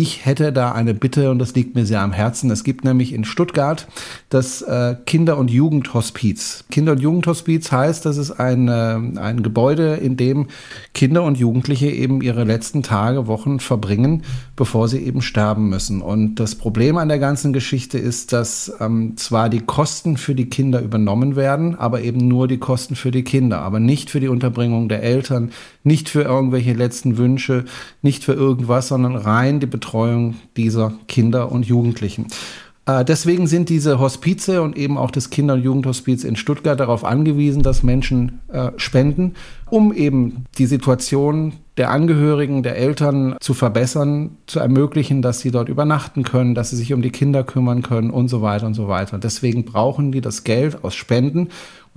[0.00, 2.52] ich hätte da eine Bitte und das liegt mir sehr am Herzen.
[2.52, 3.88] Es gibt nämlich in Stuttgart
[4.28, 6.64] das äh, Kinder- und Jugendhospiz.
[6.70, 10.46] Kinder- und Jugendhospiz heißt, das ist ein, äh, ein Gebäude, in dem
[10.94, 14.22] Kinder und Jugendliche eben ihre letzten Tage, Wochen verbringen,
[14.54, 16.00] bevor sie eben sterben müssen.
[16.00, 20.48] Und das Problem an der ganzen Geschichte ist, dass ähm, zwar die Kosten für die
[20.48, 24.28] Kinder übernommen werden, aber eben nur die Kosten für die Kinder, aber nicht für die
[24.28, 25.50] Unterbringung der Eltern,
[25.82, 27.64] nicht für irgendwelche letzten Wünsche,
[28.00, 29.87] nicht für irgendwas, sondern rein die Betreuung
[30.56, 32.26] dieser Kinder und Jugendlichen.
[32.88, 37.04] Äh, deswegen sind diese Hospize und eben auch das Kinder- und Jugendhospiz in Stuttgart darauf
[37.04, 39.34] angewiesen, dass Menschen äh, spenden,
[39.68, 45.68] um eben die Situation der Angehörigen, der Eltern zu verbessern, zu ermöglichen, dass sie dort
[45.68, 48.88] übernachten können, dass sie sich um die Kinder kümmern können und so weiter und so
[48.88, 49.18] weiter.
[49.18, 51.48] Deswegen brauchen die das Geld aus Spenden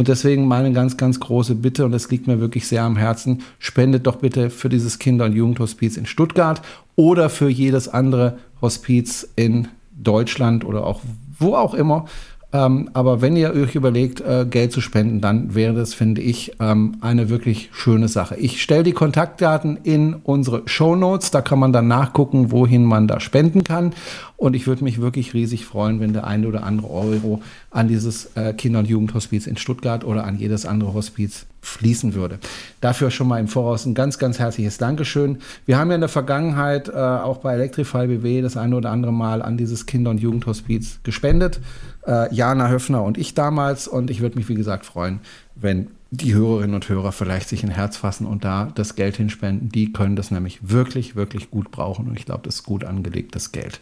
[0.02, 3.44] und deswegen meine ganz, ganz große Bitte, und das liegt mir wirklich sehr am Herzen,
[3.60, 6.60] spendet doch bitte für dieses Kinder- und Jugendhospiz in Stuttgart
[6.96, 11.02] oder für jedes andere Hospiz in Deutschland oder auch
[11.38, 12.06] wo auch immer.
[12.54, 16.54] Ähm, aber wenn ihr euch überlegt, äh, Geld zu spenden, dann wäre das, finde ich,
[16.60, 18.36] ähm, eine wirklich schöne Sache.
[18.36, 21.32] Ich stelle die Kontaktdaten in unsere Show Notes.
[21.32, 23.94] Da kann man dann nachgucken, wohin man da spenden kann.
[24.36, 28.36] Und ich würde mich wirklich riesig freuen, wenn der eine oder andere Euro an dieses
[28.36, 32.40] äh, Kinder- und Jugendhospiz in Stuttgart oder an jedes andere Hospiz fließen würde.
[32.82, 35.38] Dafür schon mal im Voraus ein ganz, ganz herzliches Dankeschön.
[35.66, 39.14] Wir haben ja in der Vergangenheit äh, auch bei Electrify BW das eine oder andere
[39.14, 41.60] Mal an dieses Kinder- und Jugendhospiz gespendet.
[42.06, 43.88] Äh, Jana Höfner und ich damals.
[43.88, 45.20] Und ich würde mich, wie gesagt, freuen,
[45.56, 49.70] wenn die Hörerinnen und Hörer vielleicht sich ein Herz fassen und da das Geld hinspenden.
[49.70, 52.08] Die können das nämlich wirklich, wirklich gut brauchen.
[52.08, 53.80] Und ich glaube, das ist gut angelegtes Geld.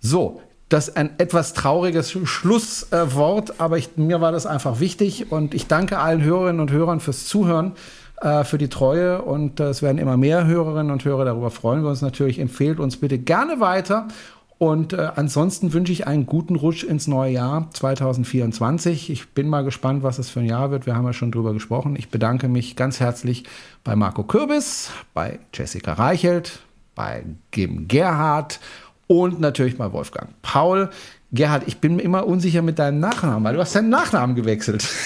[0.00, 5.54] So, das ist ein etwas trauriges Schlusswort, aber ich, mir war das einfach wichtig und
[5.54, 7.72] ich danke allen Hörerinnen und Hörern fürs Zuhören,
[8.20, 11.82] äh, für die Treue und äh, es werden immer mehr Hörerinnen und Hörer, darüber freuen
[11.82, 12.38] wir uns natürlich.
[12.40, 14.08] Empfehlt uns bitte gerne weiter
[14.58, 19.10] und äh, ansonsten wünsche ich einen guten Rutsch ins neue Jahr 2024.
[19.10, 20.86] Ich bin mal gespannt, was es für ein Jahr wird.
[20.86, 21.94] Wir haben ja schon drüber gesprochen.
[21.94, 23.44] Ich bedanke mich ganz herzlich
[23.84, 26.60] bei Marco Kürbis, bei Jessica Reichelt,
[26.94, 28.58] bei Gim Gerhard
[29.06, 30.90] und natürlich bei Wolfgang Paul.
[31.32, 34.86] Gerhard, ich bin mir immer unsicher mit deinem Nachnamen, weil du hast deinen Nachnamen gewechselt.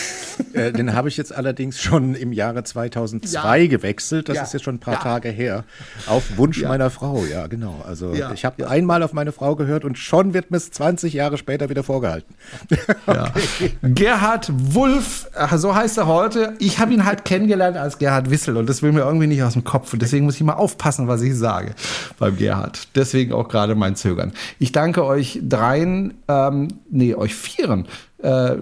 [0.52, 3.66] Äh, den habe ich jetzt allerdings schon im Jahre 2002 ja.
[3.68, 4.28] gewechselt.
[4.28, 4.42] Das ja.
[4.42, 5.00] ist jetzt schon ein paar ja.
[5.00, 5.64] Tage her.
[6.06, 7.84] Auf Wunsch meiner Frau, ja, genau.
[7.86, 11.38] Also ich habe einmal auf meine Frau gehört und schon wird mir es 20 Jahre
[11.38, 12.34] später wieder vorgehalten.
[13.06, 13.72] okay.
[13.82, 16.54] Gerhard Wulff, so heißt er heute.
[16.58, 19.52] Ich habe ihn halt kennengelernt als Gerhard Wissel und das will mir irgendwie nicht aus
[19.52, 19.92] dem Kopf.
[19.92, 21.74] Und deswegen muss ich mal aufpassen, was ich sage
[22.18, 22.88] beim Gerhard.
[22.94, 24.32] Deswegen auch gerade mein Zögern.
[24.58, 27.86] Ich danke euch dreien, ähm, nee, euch vieren.
[28.18, 28.56] Äh,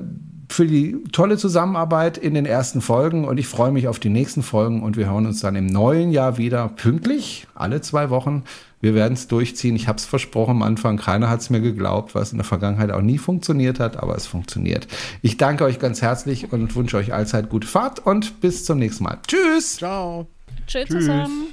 [0.51, 4.43] für die tolle Zusammenarbeit in den ersten Folgen und ich freue mich auf die nächsten
[4.43, 8.45] Folgen und wir hören uns dann im neuen Jahr wieder pünktlich, alle zwei Wochen.
[8.81, 9.75] Wir werden es durchziehen.
[9.77, 10.97] Ich habe es versprochen am Anfang.
[10.97, 14.27] Keiner hat es mir geglaubt, was in der Vergangenheit auch nie funktioniert hat, aber es
[14.27, 14.87] funktioniert.
[15.21, 19.05] Ich danke euch ganz herzlich und wünsche euch allzeit gute Fahrt und bis zum nächsten
[19.05, 19.19] Mal.
[19.27, 19.77] Tschüss.
[19.77, 20.29] Ciao.
[20.67, 21.47] Tschüss zusammen.